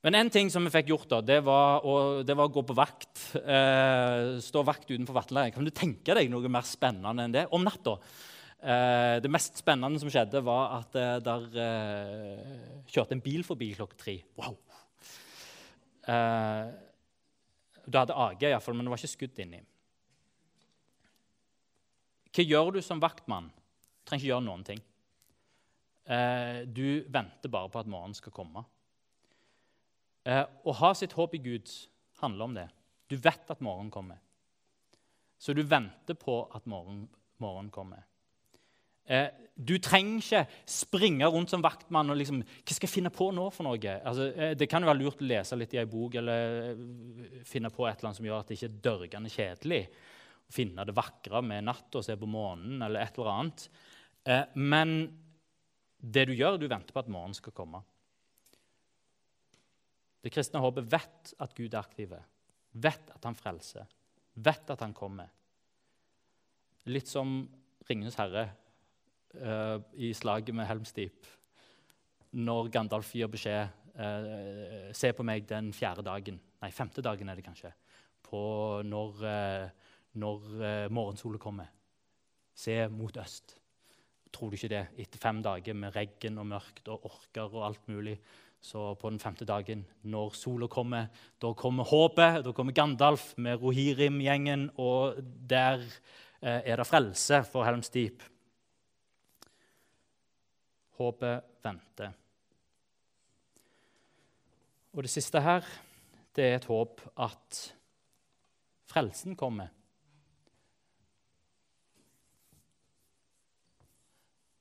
Men 0.00 0.16
en 0.16 0.30
ting 0.32 0.48
som 0.48 0.64
vi 0.64 0.72
fikk 0.72 0.94
gjort, 0.94 1.10
da, 1.10 1.18
det 1.20 1.42
var 1.44 1.84
å, 1.84 1.94
det 2.24 2.32
var 2.36 2.48
å 2.48 2.52
gå 2.54 2.62
på 2.64 2.76
vakt. 2.76 3.20
Eh, 3.36 4.38
stå 4.40 4.62
vakt 4.64 4.88
utenfor 4.88 5.18
vatnleiren. 5.18 5.52
Kan 5.52 5.66
du 5.66 5.72
tenke 5.76 6.16
deg 6.16 6.30
noe 6.32 6.48
mer 6.52 6.64
spennende 6.64 7.26
enn 7.26 7.34
det? 7.34 7.42
Om 7.52 7.66
natta. 7.68 7.98
Eh, 8.60 9.18
det 9.20 9.32
mest 9.32 9.60
spennende 9.60 10.00
som 10.00 10.08
skjedde, 10.12 10.40
var 10.46 10.78
at 10.78 10.96
eh, 10.96 11.18
der 11.24 11.60
eh, 11.66 12.56
kjørte 12.88 13.18
en 13.18 13.24
bil 13.24 13.44
forbi 13.44 13.74
klokka 13.76 14.00
tre. 14.00 14.16
Wow! 14.40 14.56
Eh, 16.08 16.72
du 17.84 18.00
hadde 18.00 18.16
AG, 18.16 18.40
i 18.40 18.54
hvert 18.54 18.64
fall, 18.64 18.76
men 18.78 18.88
det 18.88 18.94
var 18.94 19.04
ikke 19.04 19.14
skudd 19.18 19.44
inni. 19.44 19.60
Hva 22.30 22.46
gjør 22.46 22.76
du 22.78 22.82
som 22.86 23.00
vaktmann? 23.02 23.52
Du 23.52 24.08
trenger 24.08 24.24
ikke 24.24 24.32
gjøre 24.32 24.48
noen 24.48 24.64
ting. 24.64 24.84
Eh, 26.08 26.64
du 26.64 27.02
venter 27.12 27.52
bare 27.52 27.68
på 27.68 27.84
at 27.84 27.90
morgenen 27.90 28.16
skal 28.16 28.32
komme. 28.32 28.64
Eh, 30.24 30.42
å 30.64 30.74
ha 30.80 30.92
sitt 30.94 31.14
håp 31.16 31.34
i 31.38 31.42
Gud 31.44 31.70
handler 32.20 32.44
om 32.44 32.58
det. 32.58 32.66
Du 33.08 33.16
vet 33.16 33.50
at 33.50 33.64
morgenen 33.64 33.92
kommer. 33.92 34.20
Så 35.40 35.54
du 35.56 35.62
venter 35.64 36.18
på 36.18 36.42
at 36.54 36.66
morgenen 36.68 37.08
morgen 37.40 37.70
kommer. 37.72 38.04
Eh, 39.10 39.28
du 39.56 39.74
trenger 39.82 40.20
ikke 40.20 40.42
springe 40.68 41.28
rundt 41.28 41.50
som 41.50 41.62
vaktmann 41.64 42.12
og 42.12 42.18
liksom 42.20 42.42
Hva 42.44 42.74
skal 42.74 42.86
jeg 42.86 42.92
finne 42.92 43.12
på 43.12 43.30
nå 43.34 43.48
for 43.52 43.66
noe? 43.66 43.94
Altså, 44.06 44.28
eh, 44.36 44.52
det 44.54 44.68
kan 44.70 44.84
jo 44.84 44.90
være 44.90 45.00
lurt 45.00 45.24
å 45.24 45.26
lese 45.26 45.58
litt 45.58 45.74
i 45.74 45.80
ei 45.80 45.88
bok 45.90 46.14
eller 46.20 46.60
eh, 46.70 47.40
finne 47.48 47.72
på 47.72 47.88
et 47.88 47.96
eller 47.98 48.10
annet 48.10 48.20
som 48.20 48.28
gjør 48.28 48.42
at 48.42 48.52
det 48.52 48.58
ikke 48.58 48.70
er 48.70 48.78
dørgende 48.86 49.32
kjedelig. 49.32 49.80
Finne 50.50 50.86
det 50.86 50.96
vakre 50.96 51.42
med 51.46 51.66
natt 51.66 51.98
og 51.98 52.06
se 52.06 52.16
på 52.20 52.28
månen 52.30 52.80
eller 52.86 53.02
et 53.02 53.18
eller 53.18 53.32
annet. 53.34 53.66
Eh, 54.28 54.44
men 54.60 54.94
det 56.00 56.28
du 56.30 56.34
gjør, 56.36 56.60
du 56.60 56.68
venter 56.68 56.94
på 56.94 57.02
at 57.02 57.10
morgenen 57.10 57.36
skal 57.36 57.56
komme. 57.56 57.82
Det 60.20 60.32
kristne 60.32 60.60
håpet 60.60 60.88
vet 60.92 61.32
at 61.40 61.54
Gud 61.56 61.72
er 61.72 61.80
aktiv, 61.80 62.12
vet 62.72 63.12
at 63.14 63.24
han 63.24 63.36
frelser, 63.36 63.88
vet 64.34 64.72
at 64.72 64.84
han 64.84 64.94
kommer. 64.96 65.30
Litt 66.90 67.08
som 67.08 67.42
Ringenes 67.88 68.18
herre 68.20 68.44
uh, 69.40 69.80
i 69.96 70.12
slaget 70.16 70.54
med 70.54 70.68
Helmstip. 70.68 71.28
Når 72.38 72.68
Gandalf 72.70 73.10
gir 73.16 73.30
beskjed 73.30 73.72
uh, 73.98 74.90
Se 74.94 75.10
på 75.16 75.26
meg 75.26 75.48
den 75.50 75.72
fjerde 75.74 76.04
dagen. 76.06 76.38
Nei, 76.60 76.70
femte 76.74 77.02
dagen 77.02 77.28
er 77.28 77.38
det 77.38 77.46
kanskje. 77.46 77.72
På 78.22 78.42
når, 78.86 79.24
uh, 79.24 79.96
når 80.20 80.46
morgensolen 80.92 81.42
kommer. 81.42 81.72
Se 82.54 82.76
mot 82.92 83.16
øst. 83.16 83.56
Tror 84.30 84.50
du 84.50 84.58
ikke 84.58 84.70
det? 84.70 84.84
Etter 85.02 85.18
fem 85.18 85.40
dager 85.42 85.74
med 85.74 85.96
regn 85.96 86.38
og 86.38 86.46
mørkt 86.52 86.88
og 86.92 87.08
orker 87.08 87.50
og 87.50 87.64
alt 87.66 87.88
mulig, 87.90 88.18
så 88.60 88.94
på 89.00 89.08
den 89.10 89.20
femte 89.20 89.46
dagen, 89.48 89.86
når 90.02 90.34
sola 90.36 90.68
kommer, 90.68 91.08
da 91.40 91.54
kommer 91.56 91.88
håpet. 91.88 92.42
Da 92.44 92.52
kommer 92.52 92.76
Gandalf 92.76 93.32
med 93.40 93.62
Rohirrim-gjengen, 93.62 94.68
og 94.76 95.16
der 95.24 95.80
eh, 96.42 96.60
er 96.68 96.76
det 96.76 96.86
frelse 96.86 97.40
for 97.48 97.64
Helms. 97.64 97.90
Håpet 101.00 101.48
venter. 101.64 102.12
Og 104.92 105.06
det 105.06 105.10
siste 105.10 105.40
her, 105.40 105.64
det 106.36 106.44
er 106.44 106.58
et 106.58 106.68
håp 106.68 107.00
at 107.16 107.60
frelsen 108.90 109.36
kommer. 109.38 109.70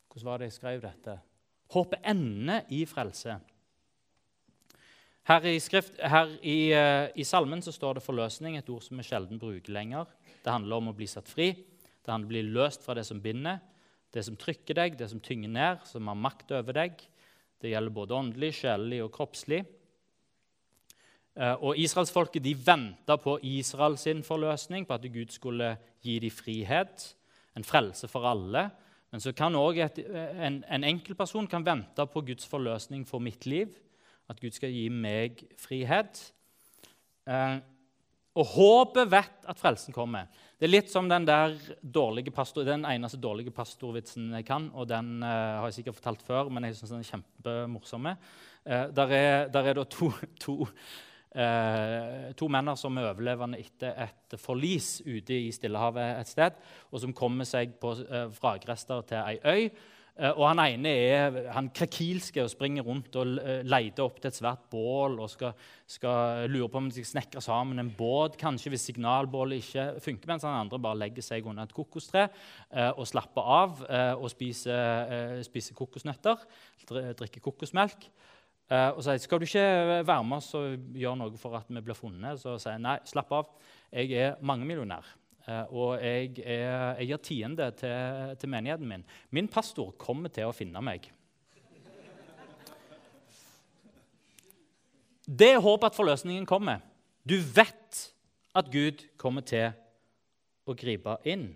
Hvordan 0.07 0.31
var 0.31 0.39
det 0.39 0.49
jeg 0.49 0.57
skrev 0.57 0.81
dette? 0.83 1.19
Håpet 1.73 2.05
ender 2.07 2.67
i 2.73 2.85
frelse. 2.89 3.35
Her 5.29 5.45
i, 5.45 5.59
skrift, 5.61 5.99
her 6.01 6.31
i, 6.41 6.71
uh, 6.73 7.11
i 7.13 7.23
salmen 7.27 7.61
så 7.61 7.69
står 7.69 7.99
det 7.99 8.01
'forløsning', 8.01 8.55
et 8.57 8.69
ord 8.69 8.81
som 8.81 8.97
vi 8.97 9.03
sjelden 9.05 9.37
bruker 9.37 9.69
lenger. 9.69 10.07
Det 10.43 10.51
handler 10.51 10.75
om 10.75 10.87
å 10.89 10.93
bli 10.97 11.05
satt 11.05 11.27
fri. 11.29 11.51
Det 11.53 12.09
handler 12.09 12.25
om 12.25 12.31
å 12.31 12.33
bli 12.33 12.53
løst 12.55 12.81
fra 12.81 12.95
det 12.97 13.03
som 13.05 13.19
binder, 13.21 13.59
det 14.11 14.23
som 14.25 14.35
trykker 14.35 14.73
deg, 14.73 14.97
det 14.97 15.09
som 15.09 15.19
tynger 15.19 15.49
ned, 15.49 15.83
som 15.85 16.07
har 16.07 16.15
makt 16.15 16.51
over 16.51 16.73
deg. 16.73 17.03
Det 17.61 17.69
gjelder 17.69 17.93
både 17.93 18.15
åndelig, 18.17 18.55
sjelelig 18.57 19.03
og 19.03 19.11
kroppslig. 19.13 19.59
Uh, 21.37 21.53
og 21.61 21.77
Israelsfolket 21.77 22.43
de 22.43 22.55
venta 22.55 23.17
på 23.17 23.37
Israels 23.43 24.07
forløsning, 24.25 24.87
på 24.87 24.93
at 24.93 25.05
Gud 25.13 25.29
skulle 25.29 25.77
gi 26.01 26.17
dem 26.19 26.31
frihet, 26.31 27.15
en 27.55 27.63
frelse 27.63 28.07
for 28.07 28.25
alle. 28.25 28.71
Men 29.11 29.21
så 29.21 29.31
kan 29.31 29.53
òg 29.53 29.77
en, 29.77 30.63
en 30.65 30.83
enkeltperson 30.83 31.45
vente 31.45 32.05
på 32.05 32.21
Guds 32.21 32.47
forløsning 32.47 33.05
for 33.05 33.19
mitt 33.19 33.45
liv 33.45 33.77
at 34.29 34.39
Gud 34.39 34.55
skal 34.55 34.73
gi 34.73 34.87
meg 34.93 35.41
frihet. 35.59 36.21
Eh, 37.29 37.57
og 38.39 38.45
håpet 38.53 39.09
vet 39.09 39.49
at 39.49 39.59
frelsen 39.59 39.95
kommer. 39.95 40.29
Det 40.59 40.67
er 40.67 40.71
litt 40.71 40.91
som 40.91 41.09
den 41.09 41.25
der 41.27 41.55
dårlige 41.81 42.31
pastor, 42.35 42.63
den 42.67 42.85
eneste 42.87 43.17
dårlige 43.19 43.51
pastorvitsen 43.55 44.29
jeg 44.37 44.45
kan. 44.47 44.69
og 44.73 44.87
Den 44.91 45.23
eh, 45.23 45.57
har 45.59 45.67
jeg 45.67 45.79
sikkert 45.79 45.99
fortalt 45.99 46.25
før, 46.27 46.49
men 46.53 46.67
jeg 46.67 46.77
syns 46.77 46.93
den 46.93 47.03
er 47.03 47.09
kjempemorsom. 47.09 48.09
Eh, 48.09 48.87
der, 48.95 49.13
er, 49.17 49.47
der 49.51 49.71
er 49.71 49.79
da 49.79 49.85
to, 49.89 50.11
to, 50.39 50.55
eh, 51.33 52.29
to 52.37 52.49
menn 52.51 52.73
som 52.79 52.99
er 53.01 53.09
overlevende 53.09 53.59
etter 53.59 53.97
et 54.05 54.39
forlis 54.39 54.99
ute 55.07 55.35
i 55.47 55.53
Stillehavet 55.55 56.19
et 56.21 56.31
sted, 56.31 56.59
og 56.91 57.01
som 57.01 57.15
kommer 57.17 57.49
seg 57.49 57.79
på 57.81 57.95
eh, 58.05 58.27
vrakrester 58.37 59.07
til 59.09 59.23
ei 59.23 59.39
øy. 59.41 59.71
Eh, 60.19 60.35
og 60.35 60.45
Han 60.49 60.59
ene 60.65 60.91
er 60.91 61.37
han 61.55 61.69
krakilske 61.75 62.43
og 62.43 62.51
springer 62.51 62.83
rundt 62.85 63.15
og 63.19 63.37
eh, 63.39 63.61
leter 63.67 64.03
opp 64.03 64.19
til 64.19 64.29
et 64.29 64.39
svært 64.39 64.65
bål 64.71 65.19
og 65.23 65.29
skal, 65.31 65.53
skal 65.87 66.49
lure 66.51 66.69
på 66.71 66.81
om 66.81 66.89
de 66.89 66.99
skal 66.99 67.11
snekre 67.13 67.43
sammen 67.43 67.79
en 67.79 67.91
båt 67.95 68.35
kanskje 68.39 68.73
hvis 68.73 68.89
signalbålet 68.89 69.63
ikke 69.63 69.85
funker, 70.03 70.31
mens 70.31 70.47
han 70.47 70.57
andre 70.65 70.81
bare 70.81 70.99
legger 71.05 71.25
seg 71.25 71.47
under 71.47 71.67
et 71.67 71.75
kokostre 71.75 72.27
eh, 72.27 72.91
og 72.91 73.07
slapper 73.07 73.53
av 73.59 73.85
og 74.19 74.27
spiser, 74.31 75.39
spiser 75.45 75.75
kokosnøtter, 75.77 76.41
drikker 76.89 77.41
kokosmelk. 77.43 78.09
og 78.69 78.99
sier 79.03 79.21
skal 79.21 79.39
du 79.39 79.45
ikke 79.45 80.03
være 80.07 80.23
med 80.23 80.37
oss 80.37 80.51
og 80.57 80.95
gjøre 80.95 81.19
noe 81.21 81.39
for 81.39 81.57
at 81.57 81.69
vi 81.69 81.81
blir 81.81 81.97
funnet. 81.97 82.39
Så 82.41 82.57
sier 82.57 82.75
jeg 82.75 82.83
nei, 82.83 82.97
slapp 83.07 83.31
av. 83.33 83.49
Jeg 83.91 84.11
er 84.13 84.37
mangemillionær. 84.41 85.07
Eh, 85.49 85.71
og 85.73 86.03
jeg, 86.03 86.35
er, 86.45 86.99
jeg 86.99 87.09
gir 87.09 87.21
tiende 87.25 87.69
til, 87.79 88.35
til, 88.37 88.51
menigheten 88.51 88.89
min. 88.89 89.05
Min 89.33 89.49
pastor 89.49 89.95
kommer 89.97 90.29
til 90.33 90.49
å 90.49 90.53
finne 90.53 90.81
meg. 90.85 91.09
Det 95.29 95.51
er 95.53 95.61
håp 95.61 95.83
at 95.85 95.97
forløsningen 95.97 96.45
kommer. 96.49 96.81
Du 97.21 97.37
vet 97.37 97.99
at 98.57 98.69
Gud 98.73 99.03
kommer 99.21 99.45
til 99.45 99.69
å 100.69 100.73
gripe 100.77 101.17
inn. 101.29 101.51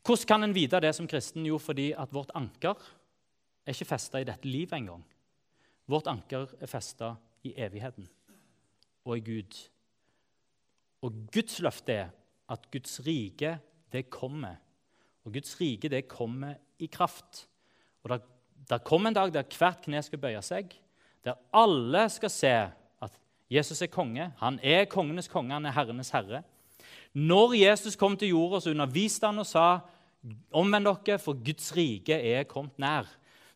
Hvordan 0.00 0.28
kan 0.28 0.46
en 0.46 0.56
vite 0.56 0.80
det 0.80 0.94
som 0.96 1.08
kristen? 1.08 1.44
Jo, 1.46 1.58
fordi 1.60 1.90
at 1.92 2.12
vårt 2.12 2.32
anker 2.34 2.80
er 3.64 3.76
ikke 3.76 3.92
festa 3.92 4.20
i 4.20 4.26
dette 4.28 4.48
livet 4.48 4.78
engang. 4.78 5.04
Vårt 5.90 6.08
anker 6.08 6.48
er 6.56 6.70
festa 6.70 7.14
i 7.44 7.52
evigheten 7.60 8.08
og 9.04 9.16
i 9.16 9.24
Gud. 9.24 9.60
Og 11.02 11.14
Guds 11.32 11.60
løfte 11.64 11.92
er 11.92 12.10
at 12.50 12.66
Guds 12.72 13.00
rike, 13.06 13.58
det 13.92 14.10
kommer. 14.10 14.58
Og 15.24 15.32
Guds 15.32 15.54
rike, 15.60 15.88
det 15.88 16.08
kommer 16.08 16.54
i 16.78 16.86
kraft. 16.86 17.46
Og 18.02 18.10
der, 18.10 18.18
der 18.68 18.78
kommer 18.78 19.08
en 19.08 19.16
dag 19.16 19.32
der 19.34 19.58
hvert 19.58 19.82
kne 19.84 20.02
skal 20.02 20.20
bøye 20.20 20.42
seg, 20.44 20.72
der 21.24 21.38
alle 21.52 22.06
skal 22.12 22.32
se 22.32 22.52
at 23.02 23.18
Jesus 23.50 23.82
er 23.82 23.92
konge. 23.92 24.30
Han 24.40 24.58
er 24.62 24.88
kongenes 24.90 25.28
konge, 25.28 25.54
han 25.54 25.68
er 25.68 25.76
herrenes 25.76 26.12
herre. 26.14 26.42
Når 27.12 27.56
Jesus 27.58 27.96
kom 27.98 28.16
til 28.16 28.32
jorda, 28.32 28.60
så 28.60 28.70
underviste 28.70 29.26
han 29.26 29.42
og 29.42 29.48
sa 29.48 29.80
omvend 30.52 30.86
dere, 30.86 31.18
for 31.18 31.38
Guds 31.44 31.72
rike 31.76 32.14
er 32.14 32.46
kommet 32.48 32.78
nær. 32.80 33.08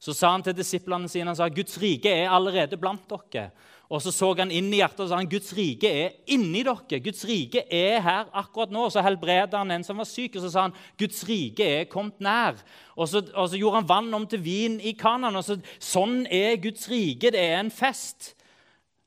Så 0.03 0.13
sa 0.13 0.33
han 0.35 0.43
til 0.45 0.57
disiplene 0.57 1.09
sine 1.09 1.31
han 1.31 1.39
sa, 1.39 1.49
Guds 1.49 1.79
rike 1.81 2.11
er 2.13 2.33
allerede 2.33 2.77
blant 2.81 3.07
dere. 3.09 3.51
Og 3.93 4.01
så 4.01 4.13
så 4.15 4.31
han 4.39 4.53
inn 4.55 4.71
i 4.73 4.79
hjertet 4.81 5.03
og 5.05 5.11
sa 5.11 5.19
han, 5.21 5.29
Guds 5.29 5.51
rike 5.57 5.89
er 5.89 6.15
inni 6.33 6.63
dere. 6.65 7.01
Guds 7.05 7.25
rike 7.29 7.67
er 7.69 7.99
her 8.03 8.31
akkurat 8.33 8.73
nå. 8.73 8.87
Så 8.91 9.03
helbreda 9.05 9.61
han 9.61 9.75
en 9.75 9.85
som 9.85 10.01
var 10.01 10.09
syk, 10.09 10.39
og 10.39 10.45
så 10.47 10.53
sa 10.53 10.65
han 10.67 10.77
Guds 11.01 11.21
rike 11.29 11.67
er 11.81 11.91
kommet 11.93 12.23
nær. 12.25 12.57
Og 12.97 13.11
så, 13.11 13.21
og 13.35 13.51
så 13.53 13.61
gjorde 13.61 13.83
han 13.83 13.91
vann 13.91 14.17
om 14.17 14.27
til 14.31 14.41
vin 14.45 14.79
i 14.81 14.95
kanan. 14.97 15.37
og 15.37 15.45
så, 15.45 15.59
Sånn 15.83 16.25
er 16.33 16.57
Guds 16.65 16.89
rike. 16.89 17.35
Det 17.35 17.45
er 17.45 17.61
en 17.61 17.73
fest. 17.75 18.33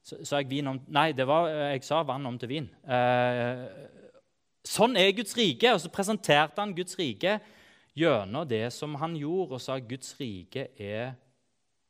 Så 0.05 0.21
sa 0.23 0.39
jeg 0.43 0.51
vin 0.53 0.69
om 0.71 0.79
Nei, 0.93 1.09
det 1.17 1.25
var, 1.27 1.49
jeg 1.73 1.83
sa 1.87 2.03
vann 2.07 2.29
om 2.29 2.37
til 2.39 2.53
vin. 2.53 2.71
Eh, 2.85 3.65
sånn 4.67 4.95
er 4.99 5.15
Guds 5.17 5.35
rike. 5.39 5.73
Og 5.73 5.81
så 5.83 5.91
presenterte 5.91 6.61
han 6.61 6.77
Guds 6.77 6.95
rike 7.01 7.39
gjennom 7.97 8.45
det 8.45 8.67
som 8.77 8.93
han 9.01 9.17
gjorde, 9.17 9.57
og 9.57 9.63
sa 9.63 9.81
Guds 9.81 10.13
rike 10.21 10.69
er 10.77 11.15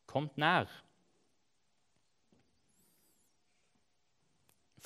kommet 0.07 0.39
nær. 0.39 0.71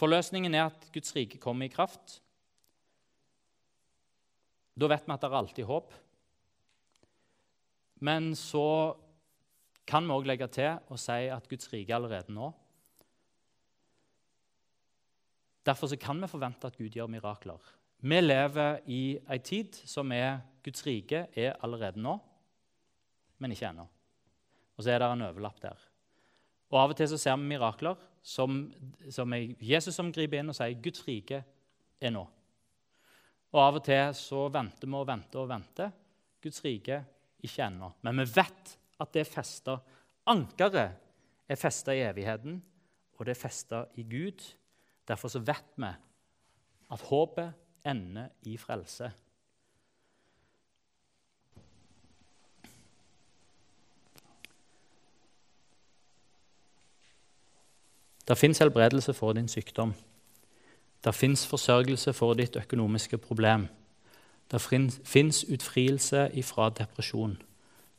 Forløsningen 0.01 0.55
er 0.57 0.71
at 0.71 0.87
Guds 0.93 1.13
rike 1.13 1.37
kommer 1.37 1.67
i 1.67 1.73
kraft. 1.73 2.17
Da 4.73 4.89
vet 4.89 5.05
vi 5.05 5.13
at 5.13 5.21
det 5.21 5.29
er 5.29 5.37
alltid 5.37 5.67
håp. 5.69 5.93
Men 8.01 8.31
så 8.33 8.97
kan 9.85 10.07
vi 10.07 10.15
òg 10.15 10.25
legge 10.25 10.47
til 10.49 10.79
og 10.89 10.97
si 11.01 11.29
at 11.29 11.45
Guds 11.51 11.69
rike 11.69 11.93
er 11.93 11.99
allerede 11.99 12.33
nå. 12.33 12.49
Derfor 15.61 15.93
kan 16.01 16.17
vi 16.17 16.31
forvente 16.31 16.65
at 16.65 16.77
Gud 16.77 16.89
gjør 16.89 17.11
mirakler. 17.11 17.61
Vi 18.01 18.17
lever 18.17 18.79
i 18.89 19.19
ei 19.29 19.37
tid 19.45 19.77
som 19.85 20.09
er 20.15 20.39
Guds 20.65 20.81
rike 20.87 21.27
er 21.37 21.59
allerede 21.61 22.01
nå, 22.01 22.15
men 23.37 23.53
ikke 23.53 23.69
ennå. 23.69 23.85
Og 24.77 24.81
så 24.81 24.95
er 24.95 25.03
det 25.03 25.11
en 25.11 25.27
overlapp 25.27 25.61
der. 25.61 25.77
Og 26.71 26.79
Av 26.81 26.89
og 26.89 26.97
til 26.97 27.11
så 27.11 27.19
ser 27.21 27.37
vi 27.37 27.51
mirakler 27.51 27.99
som, 28.21 28.65
som 29.09 29.33
er 29.33 29.55
Jesus 29.65 29.95
som 29.97 30.11
griper 30.13 30.41
inn 30.41 30.51
og 30.53 30.57
sier 30.57 30.77
Guds 30.83 31.03
rike 31.07 31.41
er 32.01 32.13
nå. 32.13 32.23
Og 33.51 33.59
Av 33.59 33.79
og 33.79 33.83
til 33.85 34.13
så 34.15 34.45
venter 34.53 34.87
vi 34.87 34.97
og 34.97 35.07
venter 35.09 35.41
og 35.41 35.49
venter. 35.49 35.91
Guds 36.41 36.61
rike 36.63 37.01
ikke 37.43 37.65
ennå. 37.65 37.91
Men 38.05 38.21
vi 38.21 38.27
vet 38.37 38.75
at 39.01 39.13
det 39.13 39.23
er 39.23 39.31
festa. 39.31 39.77
Ankeret 40.31 41.49
er 41.49 41.59
festa 41.59 41.93
i 41.95 42.03
evigheten, 42.05 42.61
og 43.17 43.25
det 43.25 43.35
er 43.35 43.41
festa 43.41 43.83
i 43.99 44.05
Gud. 44.07 44.45
Derfor 45.07 45.33
så 45.33 45.41
vet 45.43 45.75
vi 45.75 45.89
at 46.91 47.05
håpet 47.09 47.87
ender 47.87 48.29
i 48.47 48.55
frelse. 48.61 49.09
Det 58.27 58.37
fins 58.37 58.59
helbredelse 58.59 59.13
for 59.13 59.33
din 59.33 59.47
sykdom. 59.47 59.93
Det 61.03 61.15
fins 61.15 61.47
forsørgelse 61.47 62.13
for 62.13 62.33
ditt 62.33 62.55
økonomiske 62.55 63.17
problem. 63.17 63.67
Det 64.51 64.61
fins 65.05 65.45
utfrielse 65.53 66.29
ifra 66.33 66.69
depresjon. 66.69 67.41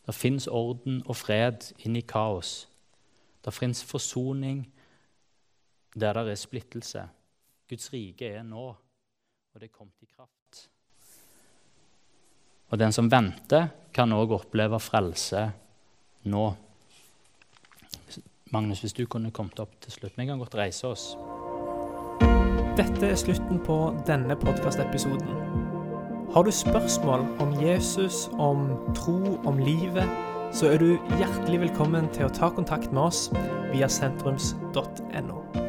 Det 0.06 0.14
fins 0.14 0.46
orden 0.46 1.02
og 1.06 1.16
fred 1.16 1.72
inn 1.78 1.96
i 1.96 2.00
kaos. 2.00 2.68
Det 3.44 3.54
fins 3.54 3.84
forsoning 3.84 4.66
der 5.94 6.12
det 6.12 6.30
er 6.30 6.40
splittelse. 6.40 7.02
Guds 7.68 7.92
rike 7.92 8.26
er 8.26 8.42
nå, 8.42 8.68
og 9.54 9.60
det 9.60 9.68
er 9.68 9.76
kommet 9.76 10.02
i 10.02 10.08
kraft. 10.16 10.68
Og 12.68 12.78
den 12.78 12.92
som 12.92 13.10
venter, 13.10 13.68
kan 13.92 14.12
òg 14.12 14.32
oppleve 14.32 14.80
frelse 14.80 15.50
nå. 16.24 16.44
Magnus, 18.52 18.80
hvis 18.80 18.92
du 18.92 19.06
kunne 19.06 19.30
kommet 19.30 19.60
opp 19.60 19.72
til 19.80 19.92
slutt. 19.92 20.12
Vi 20.16 20.26
kan 20.28 20.38
godt 20.38 20.54
reise 20.54 20.86
oss. 20.86 21.16
Dette 22.76 23.06
er 23.06 23.16
slutten 23.16 23.60
på 23.64 23.76
denne 24.06 24.36
podkastepisoden. 24.36 25.28
Har 26.34 26.42
du 26.42 26.50
spørsmål 26.50 27.26
om 27.40 27.52
Jesus, 27.62 28.28
om 28.38 28.68
tro, 28.94 29.40
om 29.44 29.58
livet, 29.58 30.08
så 30.52 30.68
er 30.72 30.78
du 30.78 30.98
hjertelig 31.16 31.60
velkommen 31.60 32.08
til 32.12 32.28
å 32.28 32.32
ta 32.32 32.52
kontakt 32.52 32.92
med 32.92 33.02
oss 33.08 33.26
via 33.72 33.88
sentrums.no. 33.88 35.61